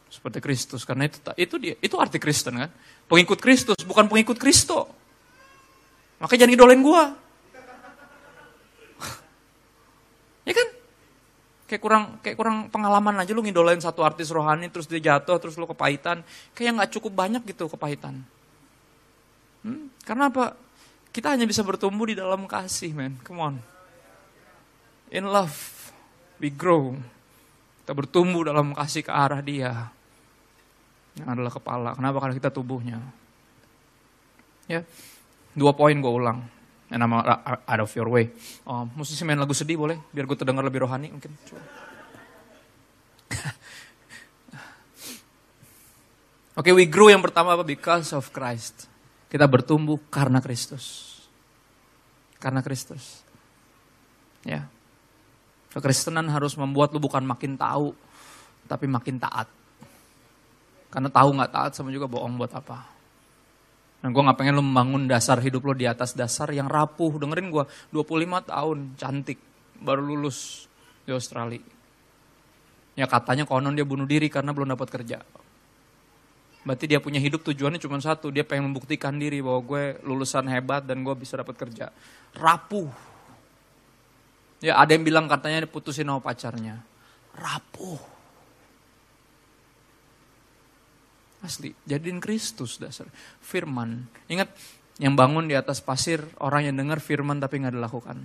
seperti 0.09 0.41
Kristus. 0.41 0.89
Karena 0.89 1.05
itu 1.05 1.21
itu 1.37 1.55
dia 1.61 1.77
itu 1.85 2.01
arti 2.01 2.17
Kristen 2.17 2.57
kan. 2.57 2.73
Pengikut 3.05 3.45
Kristus 3.45 3.77
bukan 3.85 4.09
pengikut 4.09 4.41
Kristo. 4.41 4.89
Makanya 6.19 6.49
jangan 6.49 6.57
idolain 6.57 6.81
gua. 6.81 7.13
ya 10.49 10.57
kan? 10.57 10.69
Kayak 11.69 11.83
kurang 11.85 12.25
kayak 12.25 12.41
kurang 12.41 12.73
pengalaman 12.73 13.21
aja 13.21 13.37
lu 13.37 13.45
ngidolain 13.45 13.85
satu 13.85 14.01
artis 14.01 14.33
rohani 14.33 14.73
terus 14.73 14.89
dia 14.89 15.13
jatuh 15.13 15.37
terus 15.37 15.61
lu 15.61 15.69
kepahitan. 15.69 16.25
Kayak 16.57 16.81
nggak 16.81 16.97
cukup 16.97 17.13
banyak 17.13 17.45
gitu 17.45 17.69
kepahitan. 17.69 18.25
Hmm? 19.63 19.91
Karena 20.07 20.31
apa? 20.31 20.55
Kita 21.09 21.35
hanya 21.35 21.49
bisa 21.49 21.65
bertumbuh 21.65 22.07
di 22.07 22.15
dalam 22.15 22.47
kasih, 22.47 22.95
men, 22.95 23.19
Come 23.25 23.41
on. 23.41 23.55
In 25.09 25.25
love, 25.25 25.57
we 26.37 26.53
grow. 26.53 26.93
Kita 27.83 27.97
bertumbuh 27.97 28.45
dalam 28.45 28.77
kasih 28.77 29.01
ke 29.01 29.13
arah 29.13 29.41
dia. 29.41 29.89
Yang 31.17 31.29
adalah 31.33 31.53
kepala. 31.53 31.91
Kenapa? 31.97 32.21
Karena 32.21 32.35
kita 32.37 32.53
tubuhnya. 32.53 33.01
Ya, 34.69 34.85
dua 35.57 35.73
poin 35.73 35.97
gue 35.97 36.13
ulang. 36.13 36.45
And 36.89 37.05
I'm 37.05 37.13
out 37.13 37.81
of 37.81 37.93
your 37.97 38.09
way. 38.09 38.33
Oh, 38.65 38.89
musisi 38.97 39.25
main 39.25 39.37
lagu 39.37 39.53
sedih 39.53 39.77
boleh? 39.77 39.97
Biar 40.13 40.25
gue 40.25 40.37
terdengar 40.37 40.65
lebih 40.65 40.85
rohani 40.89 41.13
mungkin. 41.13 41.33
Oke, 46.53 46.61
okay, 46.65 46.73
we 46.73 46.89
grow 46.89 47.13
yang 47.13 47.21
pertama 47.21 47.57
apa? 47.57 47.65
Because 47.65 48.13
of 48.17 48.33
Christ. 48.33 48.89
Kita 49.29 49.45
bertumbuh 49.45 50.01
karena 50.09 50.41
Kristus. 50.41 51.17
Karena 52.41 52.65
Kristus. 52.65 53.25
Ya. 54.45 54.65
Kekristenan 55.69 56.33
harus 56.33 56.57
membuat 56.57 56.97
lu 56.97 57.01
bukan 57.01 57.21
makin 57.23 57.61
tahu, 57.61 57.93
tapi 58.65 58.89
makin 58.89 59.21
taat. 59.21 59.49
Karena 60.89 61.13
tahu 61.13 61.29
nggak 61.37 61.53
taat 61.53 61.73
sama 61.77 61.93
juga 61.93 62.09
bohong 62.09 62.41
buat 62.41 62.53
apa. 62.57 62.99
Dan 63.99 64.15
gue 64.15 64.23
gak 64.23 64.39
pengen 64.39 64.55
lu 64.55 64.63
membangun 64.63 65.11
dasar 65.11 65.43
hidup 65.43 65.67
lo 65.67 65.75
di 65.75 65.83
atas 65.83 66.15
dasar 66.15 66.47
yang 66.55 66.71
rapuh. 66.71 67.19
Dengerin 67.19 67.51
gue, 67.51 67.65
25 67.91 68.47
tahun, 68.47 68.79
cantik, 68.95 69.39
baru 69.83 70.07
lulus 70.07 70.71
di 71.03 71.11
Australia. 71.11 71.59
Ya 72.95 73.11
katanya 73.11 73.43
konon 73.47 73.75
dia 73.75 73.87
bunuh 73.87 74.07
diri 74.07 74.31
karena 74.31 74.55
belum 74.55 74.75
dapat 74.75 74.89
kerja. 74.91 75.19
Berarti 76.69 76.85
dia 76.85 77.01
punya 77.01 77.17
hidup 77.17 77.41
tujuannya 77.49 77.81
cuma 77.81 77.97
satu, 77.97 78.29
dia 78.29 78.45
pengen 78.45 78.69
membuktikan 78.69 79.17
diri 79.17 79.41
bahwa 79.41 79.65
gue 79.65 79.85
lulusan 80.05 80.45
hebat 80.53 80.85
dan 80.85 81.01
gue 81.01 81.17
bisa 81.17 81.41
dapat 81.41 81.57
kerja. 81.57 81.89
Rapuh. 82.37 82.93
Ya 84.61 84.77
ada 84.77 84.93
yang 84.93 85.01
bilang 85.01 85.25
katanya 85.33 85.65
putusin 85.65 86.05
sama 86.05 86.21
pacarnya. 86.21 86.85
Rapuh. 87.33 87.97
Asli, 91.41 91.73
jadiin 91.89 92.21
Kristus 92.21 92.77
dasar. 92.77 93.09
Firman. 93.41 94.05
Ingat, 94.29 94.53
yang 95.01 95.17
bangun 95.17 95.49
di 95.49 95.57
atas 95.57 95.81
pasir, 95.81 96.21
orang 96.37 96.69
yang 96.69 96.77
dengar 96.77 97.01
firman 97.01 97.41
tapi 97.41 97.65
nggak 97.65 97.81
dilakukan. 97.81 98.19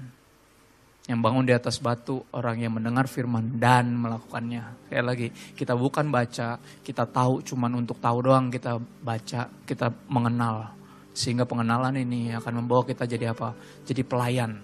Yang 1.04 1.20
bangun 1.20 1.44
di 1.44 1.52
atas 1.52 1.84
batu, 1.84 2.24
orang 2.32 2.63
yang 2.63 2.80
mendengar 2.80 3.12
firman 3.12 3.60
dan 3.60 3.92
melakukannya. 3.92 4.88
Sekali 4.88 5.04
lagi, 5.04 5.28
kita 5.52 5.76
bukan 5.76 6.08
baca, 6.08 6.56
kita 6.80 7.04
tahu 7.04 7.44
cuman 7.44 7.84
untuk 7.84 8.00
tahu 8.00 8.24
doang 8.24 8.48
kita 8.48 8.80
baca, 8.80 9.52
kita 9.68 9.92
mengenal. 10.08 10.72
Sehingga 11.12 11.44
pengenalan 11.44 12.00
ini 12.00 12.32
akan 12.32 12.63
membawa 12.63 12.88
kita 12.88 13.04
jadi 13.04 13.36
apa? 13.36 13.52
Jadi 13.84 14.02
pelayan. 14.08 14.63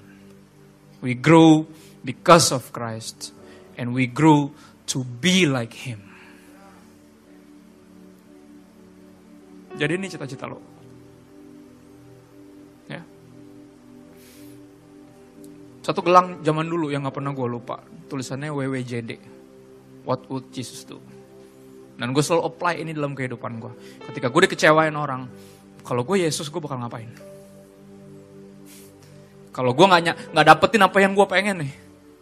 We 1.04 1.19
grow 1.19 1.67
because 2.08 2.56
of 2.56 2.71
Christ. 2.71 3.36
And 3.75 3.91
we 3.91 4.08
grow 4.08 4.56
to 4.95 5.04
be 5.04 5.43
like 5.43 5.75
Him. 5.75 6.08
Jadi 9.75 9.91
ini 9.95 10.08
cita-cita 10.08 10.47
lo. 10.47 10.79
Satu 15.89 16.06
gelang 16.06 16.38
zaman 16.45 16.69
dulu 16.69 16.93
yang 16.93 17.02
gak 17.10 17.17
pernah 17.17 17.34
gue 17.34 17.49
lupa. 17.49 17.82
Tulisannya 17.82 18.54
WWJD. 18.54 19.17
What 20.06 20.30
would 20.30 20.54
Jesus 20.54 20.86
do? 20.86 21.02
Dan 21.97 22.13
gue 22.13 22.21
selalu 22.21 22.45
apply 22.45 22.86
ini 22.86 22.93
dalam 22.93 23.17
kehidupan 23.17 23.58
gue. 23.58 23.73
Ketika 24.06 24.30
gue 24.30 24.45
dikecewain 24.45 24.93
orang, 24.93 25.25
kalau 25.82 26.06
gue 26.06 26.21
Yesus 26.21 26.45
gue 26.54 26.62
bakal 26.62 26.78
ngapain? 26.78 27.10
Kalau 29.49 29.73
gue 29.73 29.82
nggak 29.82 30.30
nggak 30.30 30.45
dapetin 30.45 30.86
apa 30.86 30.97
yang 31.02 31.17
gue 31.17 31.25
pengen 31.25 31.65
nih, 31.65 31.73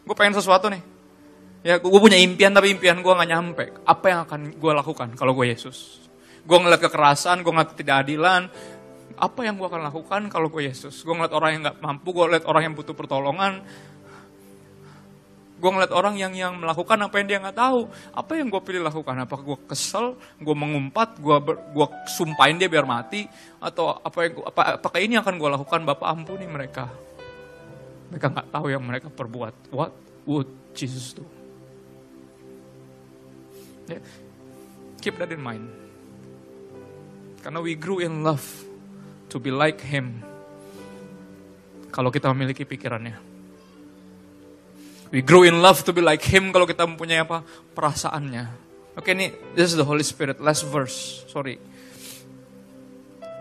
gue 0.07 0.15
pengen 0.15 0.39
sesuatu 0.39 0.71
nih. 0.71 0.79
Ya 1.59 1.75
gue 1.75 1.99
punya 1.99 2.15
impian 2.15 2.55
tapi 2.55 2.71
impian 2.71 3.03
gue 3.03 3.13
nggak 3.19 3.29
nyampe. 3.35 3.65
Apa 3.83 4.05
yang 4.07 4.19
akan 4.23 4.55
gue 4.55 4.71
lakukan 4.79 5.11
kalau 5.19 5.35
gue 5.35 5.51
Yesus? 5.51 6.07
Gue 6.47 6.55
ngeliat 6.55 6.79
kekerasan, 6.79 7.43
gue 7.43 7.51
ngeliat 7.51 7.75
ketidakadilan. 7.75 8.47
Apa 9.17 9.49
yang 9.49 9.57
gue 9.57 9.65
akan 9.65 9.89
lakukan 9.89 10.21
kalau 10.29 10.47
gue 10.53 10.69
Yesus? 10.69 11.01
Gue 11.01 11.17
ngeliat 11.17 11.33
orang 11.33 11.49
yang 11.57 11.61
gak 11.65 11.81
mampu, 11.81 12.13
gue 12.13 12.25
ngeliat 12.29 12.45
orang 12.45 12.69
yang 12.69 12.75
butuh 12.77 12.93
pertolongan. 12.93 13.65
Gue 15.57 15.69
ngeliat 15.73 15.89
orang 15.89 16.13
yang 16.21 16.37
yang 16.37 16.53
melakukan 16.53 17.01
apa 17.01 17.17
yang 17.17 17.25
dia 17.25 17.37
nggak 17.41 17.57
tahu. 17.57 17.89
Apa 18.13 18.37
yang 18.37 18.53
gue 18.53 18.61
pilih 18.61 18.85
lakukan? 18.85 19.25
Apakah 19.25 19.41
gue 19.41 19.59
kesel, 19.65 20.13
gue 20.37 20.53
mengumpat, 20.53 21.17
gue 21.17 21.37
gue 21.49 21.87
sumpahin 22.13 22.61
dia 22.61 22.69
biar 22.69 22.85
mati, 22.85 23.25
atau 23.57 23.97
apa 23.97 24.17
yang 24.21 24.45
apa, 24.45 24.77
apakah 24.77 24.99
ini 25.01 25.17
akan 25.17 25.33
gue 25.41 25.49
lakukan? 25.49 25.81
Bapak 25.81 26.07
ampuni 26.13 26.45
mereka. 26.45 26.85
Mereka 28.13 28.37
nggak 28.37 28.49
tahu 28.53 28.69
yang 28.69 28.85
mereka 28.85 29.09
perbuat. 29.09 29.73
What 29.73 29.97
would 30.29 30.49
Jesus 30.77 31.17
do? 31.17 31.25
Yeah. 33.89 34.05
Keep 35.01 35.17
that 35.17 35.33
in 35.33 35.41
mind. 35.41 35.65
Karena 37.41 37.65
we 37.65 37.73
grew 37.73 37.97
in 37.97 38.21
love 38.21 38.66
to 39.29 39.39
be 39.39 39.51
like 39.51 39.81
Him. 39.83 40.23
Kalau 41.91 42.11
kita 42.13 42.29
memiliki 42.31 42.67
pikirannya. 42.67 43.15
We 45.07 45.23
grew 45.23 45.47
in 45.47 45.63
love 45.63 45.87
to 45.87 45.95
be 45.95 46.03
like 46.03 46.23
Him 46.23 46.51
kalau 46.51 46.67
kita 46.67 46.83
mempunyai 46.83 47.23
apa? 47.23 47.39
Perasaannya. 47.71 48.67
Oke, 48.97 49.13
okay, 49.13 49.13
ini 49.13 49.29
this 49.53 49.69
is 49.71 49.77
the 49.79 49.87
Holy 49.87 50.03
Spirit. 50.03 50.43
Last 50.43 50.67
verse. 50.67 51.23
Sorry. 51.31 51.55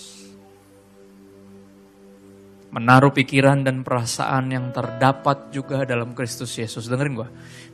Menaruh 2.68 3.11
pikiran 3.11 3.64
dan 3.64 3.80
perasaan 3.80 4.52
yang 4.52 4.70
terdapat 4.70 5.50
juga 5.50 5.82
dalam 5.82 6.14
Kristus 6.14 6.54
Yesus. 6.54 6.87
Dengerin 6.87 7.14
gue. 7.16 7.28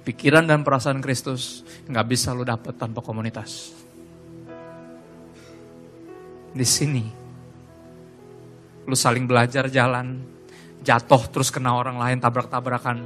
Pikiran 0.04 0.44
dan 0.44 0.62
perasaan 0.62 1.00
Kristus 1.00 1.64
nggak 1.88 2.06
bisa 2.08 2.32
lo 2.36 2.44
dapat 2.44 2.76
tanpa 2.76 3.00
komunitas. 3.00 3.74
Di 6.54 6.62
sini, 6.62 7.02
lu 8.86 8.94
saling 8.94 9.26
belajar 9.26 9.66
jalan, 9.66 10.22
jatuh 10.86 11.26
terus 11.32 11.50
kena 11.50 11.74
orang 11.74 11.98
lain 11.98 12.22
tabrak-tabrakan, 12.22 13.02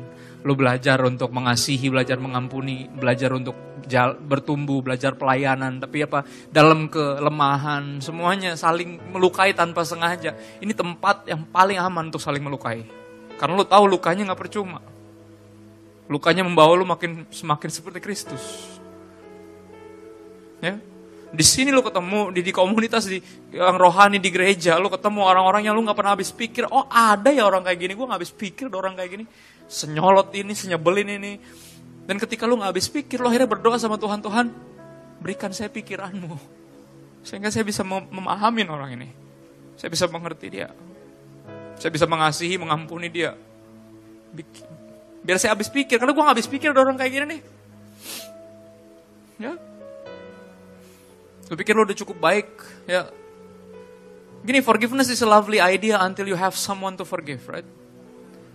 Lu 0.47 0.55
belajar 0.55 1.03
untuk 1.03 1.35
mengasihi, 1.35 1.91
belajar 1.91 2.19
mengampuni, 2.23 2.87
belajar 2.87 3.35
untuk 3.35 3.83
jal, 3.89 4.15
bertumbuh, 4.15 4.85
belajar 4.85 5.19
pelayanan. 5.19 5.83
Tapi 5.83 6.07
apa, 6.07 6.23
dalam 6.53 6.87
kelemahan, 6.87 7.99
semuanya 7.99 8.55
saling 8.55 8.99
melukai 9.11 9.51
tanpa 9.57 9.83
sengaja. 9.83 10.37
Ini 10.63 10.71
tempat 10.77 11.27
yang 11.27 11.43
paling 11.51 11.79
aman 11.81 12.13
untuk 12.13 12.23
saling 12.23 12.45
melukai. 12.45 12.87
Karena 13.39 13.55
lu 13.59 13.67
tahu 13.67 13.85
lukanya 13.87 14.31
gak 14.35 14.41
percuma. 14.47 14.79
Lukanya 16.09 16.47
membawa 16.47 16.73
lu 16.75 16.87
makin 16.87 17.27
semakin 17.29 17.71
seperti 17.71 17.99
Kristus. 18.01 18.75
Ya, 20.59 20.79
di 21.29 21.45
sini 21.45 21.69
lu 21.69 21.85
ketemu 21.85 22.33
di, 22.33 22.41
di 22.41 22.53
komunitas 22.53 23.05
di 23.05 23.21
yang 23.53 23.77
rohani 23.77 24.17
di 24.17 24.33
gereja 24.33 24.81
lu 24.81 24.89
ketemu 24.89 25.21
orang-orang 25.29 25.69
yang 25.69 25.77
lu 25.77 25.85
nggak 25.85 25.97
pernah 25.97 26.17
habis 26.17 26.33
pikir 26.33 26.65
oh 26.73 26.89
ada 26.89 27.29
ya 27.29 27.45
orang 27.45 27.61
kayak 27.61 27.79
gini 27.85 27.93
gue 27.93 28.07
nggak 28.09 28.19
habis 28.21 28.33
pikir 28.33 28.73
orang 28.73 28.97
kayak 28.97 29.11
gini 29.21 29.25
senyolot 29.69 30.33
ini, 30.33 30.57
senyebelin 30.57 31.21
ini. 31.21 31.33
Dan 32.09 32.17
ketika 32.17 32.49
lu 32.49 32.57
gak 32.57 32.73
habis 32.73 32.89
pikir, 32.89 33.21
lu 33.21 33.29
akhirnya 33.29 33.47
berdoa 33.47 33.77
sama 33.77 34.01
Tuhan, 34.01 34.25
Tuhan 34.25 34.49
berikan 35.21 35.53
saya 35.53 35.69
pikiranmu. 35.69 36.33
Sehingga 37.21 37.53
saya 37.53 37.69
bisa 37.69 37.85
memahami 37.85 38.65
orang 38.65 38.97
ini. 38.97 39.09
Saya 39.77 39.93
bisa 39.93 40.09
mengerti 40.09 40.49
dia. 40.49 40.73
Saya 41.77 41.93
bisa 41.93 42.09
mengasihi, 42.09 42.57
mengampuni 42.57 43.13
dia. 43.13 43.37
Biar 45.21 45.37
saya 45.37 45.53
habis 45.53 45.69
pikir, 45.69 46.01
karena 46.01 46.17
gue 46.17 46.25
gak 46.25 46.35
habis 46.41 46.49
pikir 46.49 46.73
ada 46.73 46.81
orang 46.81 46.97
kayak 46.97 47.13
gini 47.13 47.27
nih. 47.37 47.41
Ya. 49.39 49.53
Lu 51.49 51.57
pikir 51.57 51.73
lu 51.73 51.85
udah 51.89 51.97
cukup 51.97 52.17
baik, 52.21 52.49
ya. 52.85 53.09
Gini, 54.45 54.61
forgiveness 54.61 55.09
is 55.09 55.25
a 55.25 55.29
lovely 55.29 55.59
idea 55.59 55.99
until 56.05 56.29
you 56.29 56.37
have 56.37 56.55
someone 56.55 56.95
to 56.95 57.05
forgive, 57.09 57.43
right? 57.49 57.67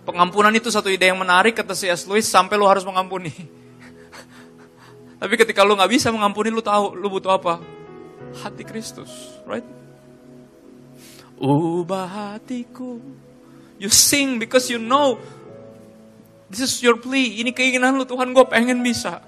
Pengampunan 0.06 0.52
itu 0.54 0.70
satu 0.70 0.88
ide 0.88 1.10
yang 1.10 1.18
menarik 1.18 1.58
kata 1.58 1.74
C.S. 1.74 2.06
Lewis 2.06 2.28
sampai 2.28 2.54
lu 2.60 2.68
harus 2.68 2.84
mengampuni. 2.86 3.32
Tapi 5.20 5.34
ketika 5.40 5.64
lu 5.64 5.74
nggak 5.74 5.90
bisa 5.90 6.12
mengampuni, 6.14 6.52
lu 6.52 6.60
tahu 6.60 6.94
lu 6.96 7.08
butuh 7.10 7.34
apa? 7.34 7.60
Hati 8.44 8.62
Kristus, 8.62 9.10
right? 9.48 9.64
Ubah 11.40 12.06
hatiku. 12.06 13.00
You 13.80 13.90
sing 13.90 14.38
because 14.38 14.70
you 14.70 14.78
know 14.78 15.18
this 16.46 16.62
is 16.62 16.78
your 16.78 17.00
plea. 17.00 17.42
Ini 17.42 17.50
keinginan 17.50 17.98
lu 17.98 18.06
Tuhan, 18.06 18.30
gue 18.30 18.44
pengen 18.46 18.80
bisa 18.86 19.18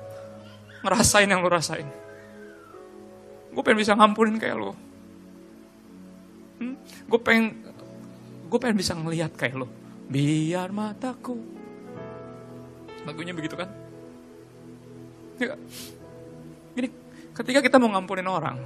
ngerasain 0.86 1.26
yang 1.26 1.42
lu 1.42 1.50
rasain. 1.50 2.05
Gue 3.56 3.62
pengen 3.64 3.80
bisa 3.80 3.96
ngampunin 3.96 4.36
kayak 4.36 4.56
lu. 4.60 4.76
Hmm? 6.60 6.76
Gue 7.08 7.20
pengen 7.24 7.56
gue 8.46 8.58
pengen 8.60 8.76
bisa 8.76 8.92
ngelihat 8.92 9.32
kayak 9.32 9.56
lu 9.56 9.66
biar 10.12 10.68
mataku. 10.70 11.40
Lagunya 13.08 13.32
begitu 13.32 13.56
kan? 13.56 13.72
Ya, 15.40 15.56
Gini, 16.76 16.88
ketika 17.32 17.60
kita 17.64 17.76
mau 17.80 17.88
ngampunin 17.88 18.28
orang, 18.28 18.60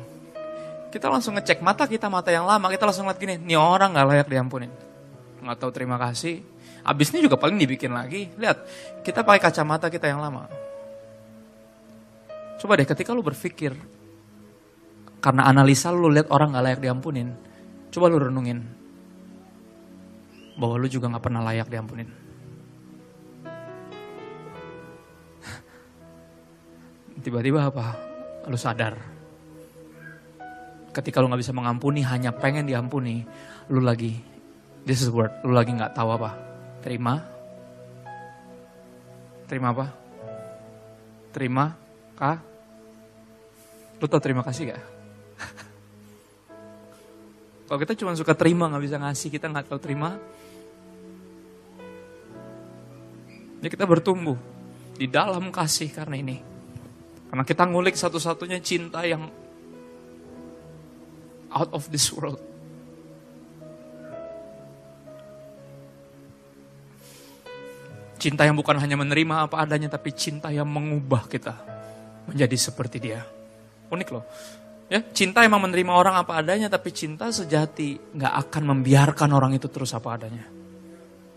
kita 0.90 1.06
langsung 1.06 1.38
ngecek 1.38 1.62
mata 1.62 1.86
kita, 1.86 2.10
mata 2.10 2.34
yang 2.34 2.42
lama, 2.42 2.66
kita 2.66 2.90
langsung 2.90 3.06
lihat 3.06 3.22
gini, 3.22 3.38
ini 3.38 3.54
orang 3.54 3.94
gak 3.94 4.06
layak 4.10 4.26
diampunin. 4.26 4.72
nggak 5.40 5.56
tahu 5.56 5.70
terima 5.72 5.96
kasih. 5.96 6.42
Abisnya 6.84 7.22
juga 7.24 7.38
paling 7.38 7.56
dibikin 7.56 7.94
lagi. 7.94 8.28
Lihat, 8.36 8.58
kita 9.06 9.24
pakai 9.24 9.40
kacamata 9.40 9.88
kita 9.88 10.10
yang 10.10 10.20
lama. 10.20 10.50
Coba 12.60 12.76
deh 12.76 12.84
ketika 12.84 13.16
lu 13.16 13.24
berpikir, 13.24 13.72
karena 15.20 15.44
analisa 15.44 15.92
lu 15.92 16.08
lihat 16.08 16.32
orang 16.32 16.56
gak 16.56 16.64
layak 16.64 16.80
diampunin, 16.80 17.36
coba 17.92 18.08
lu 18.08 18.16
renungin. 18.24 18.64
Bahwa 20.56 20.80
lu 20.80 20.88
juga 20.88 21.12
gak 21.12 21.24
pernah 21.24 21.44
layak 21.44 21.68
diampunin. 21.68 22.08
Tiba-tiba 27.24 27.68
apa? 27.68 28.00
Lu 28.48 28.56
sadar. 28.56 28.96
Ketika 30.96 31.20
lu 31.20 31.28
gak 31.28 31.44
bisa 31.44 31.52
mengampuni, 31.52 32.00
hanya 32.00 32.32
pengen 32.32 32.64
diampuni, 32.64 33.20
lu 33.68 33.84
lagi, 33.84 34.16
this 34.88 35.04
is 35.04 35.12
word, 35.12 35.30
lu 35.44 35.52
lagi 35.52 35.76
gak 35.76 35.92
tahu 35.92 36.16
apa. 36.16 36.32
Terima. 36.80 37.20
Terima 39.44 39.68
apa? 39.76 39.92
Terima 41.30 41.76
kah? 42.16 42.40
Lu 44.00 44.08
tau 44.08 44.16
terima 44.16 44.40
kasih 44.40 44.72
gak? 44.72 44.99
Kalau 47.70 47.78
kita 47.78 47.94
cuma 47.94 48.18
suka 48.18 48.34
terima 48.34 48.66
nggak 48.66 48.82
bisa 48.82 48.98
ngasih, 48.98 49.30
kita 49.30 49.46
nggak 49.46 49.70
tahu 49.70 49.78
terima. 49.78 50.18
Ya 53.62 53.70
kita 53.70 53.86
bertumbuh 53.86 54.34
di 54.98 55.06
dalam 55.06 55.54
kasih 55.54 55.86
karena 55.94 56.18
ini. 56.18 56.42
Karena 57.30 57.46
kita 57.46 57.70
ngulik 57.70 57.94
satu-satunya 57.94 58.58
cinta 58.58 59.06
yang 59.06 59.30
out 61.54 61.70
of 61.70 61.86
this 61.94 62.10
world. 62.10 62.42
Cinta 68.18 68.50
yang 68.50 68.58
bukan 68.58 68.82
hanya 68.82 68.98
menerima 68.98 69.46
apa 69.46 69.62
adanya, 69.62 69.86
tapi 69.86 70.10
cinta 70.10 70.50
yang 70.50 70.66
mengubah 70.66 71.30
kita 71.30 71.54
menjadi 72.26 72.56
seperti 72.58 72.98
dia. 72.98 73.22
Unik 73.94 74.08
loh. 74.10 74.26
Ya, 74.90 75.06
cinta 75.14 75.46
emang 75.46 75.62
menerima 75.62 75.94
orang 75.94 76.18
apa 76.18 76.42
adanya, 76.42 76.66
tapi 76.66 76.90
cinta 76.90 77.30
sejati 77.30 77.94
nggak 78.10 78.34
akan 78.50 78.62
membiarkan 78.74 79.30
orang 79.30 79.54
itu 79.54 79.70
terus 79.70 79.94
apa 79.94 80.18
adanya. 80.18 80.42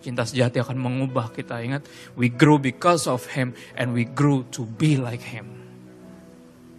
Cinta 0.01 0.26
sejati 0.26 0.58
akan 0.58 0.74
mengubah 0.82 1.30
kita. 1.30 1.62
Ingat, 1.62 1.86
we 2.18 2.34
grow 2.34 2.58
because 2.58 3.06
of 3.06 3.22
him 3.30 3.54
and 3.78 3.93
we 3.93 4.10
grow 4.10 4.41
to 4.49 4.66
be 4.66 4.97
like 4.97 5.22
him. 5.22 5.45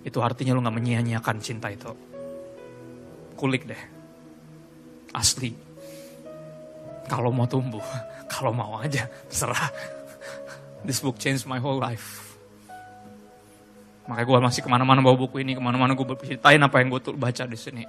Itu 0.02 0.18
artinya 0.18 0.58
lu 0.58 0.66
nggak 0.66 0.74
menyia-nyiakan 0.74 1.38
cinta 1.38 1.70
itu. 1.70 1.94
Kulik 3.38 3.70
deh. 3.70 3.82
Asli. 5.14 5.54
Kalau 7.06 7.30
mau 7.30 7.46
tumbuh, 7.46 7.86
kalau 8.34 8.50
mau 8.50 8.82
aja, 8.82 9.06
terserah. 9.30 9.70
This 10.82 10.98
book 10.98 11.22
changed 11.22 11.46
my 11.46 11.62
whole 11.62 11.78
life. 11.78 12.23
Makanya 14.04 14.26
gue 14.28 14.38
masih 14.52 14.60
ke 14.60 14.68
mana-mana 14.68 15.00
bawa 15.00 15.16
buku 15.16 15.40
ini, 15.40 15.56
ke 15.56 15.62
mana-mana 15.64 15.96
gue 15.96 16.04
ceritain 16.20 16.60
apa 16.60 16.76
yang 16.80 16.92
gue 16.92 17.00
tuh 17.00 17.16
baca 17.16 17.48
di 17.48 17.56
sini. 17.56 17.84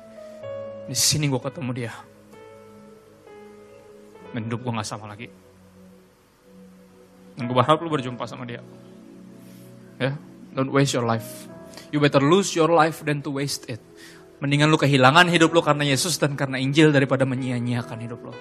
Di 0.88 0.96
sini 0.96 1.28
gue 1.28 1.42
ketemu 1.42 1.72
dia. 1.76 1.92
Dan 4.32 4.48
gue 4.48 4.60
gak 4.60 4.88
sama 4.88 5.12
lagi. 5.12 5.28
Dan 7.36 7.52
gue 7.52 7.56
berharap 7.56 7.84
lu 7.84 7.92
berjumpa 7.92 8.24
sama 8.24 8.48
dia. 8.48 8.64
Ya, 10.00 10.16
don't 10.56 10.72
waste 10.72 10.96
your 10.96 11.04
life. 11.04 11.52
You 11.92 12.00
better 12.00 12.24
lose 12.24 12.56
your 12.56 12.72
life 12.72 13.04
than 13.04 13.20
to 13.24 13.32
waste 13.32 13.68
it. 13.68 13.84
Mendingan 14.40 14.72
lu 14.72 14.80
kehilangan 14.80 15.32
hidup 15.32 15.52
lu 15.52 15.64
karena 15.64 15.88
Yesus 15.88 16.20
dan 16.20 16.36
karena 16.40 16.60
Injil 16.60 16.92
daripada 16.92 17.24
menyia-nyiakan 17.24 18.00
hidup 18.04 18.20
lu. 18.24 18.34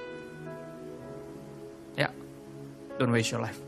Ya, 1.99 2.11
don't 2.99 3.15
waste 3.15 3.35
your 3.35 3.43
life. 3.43 3.64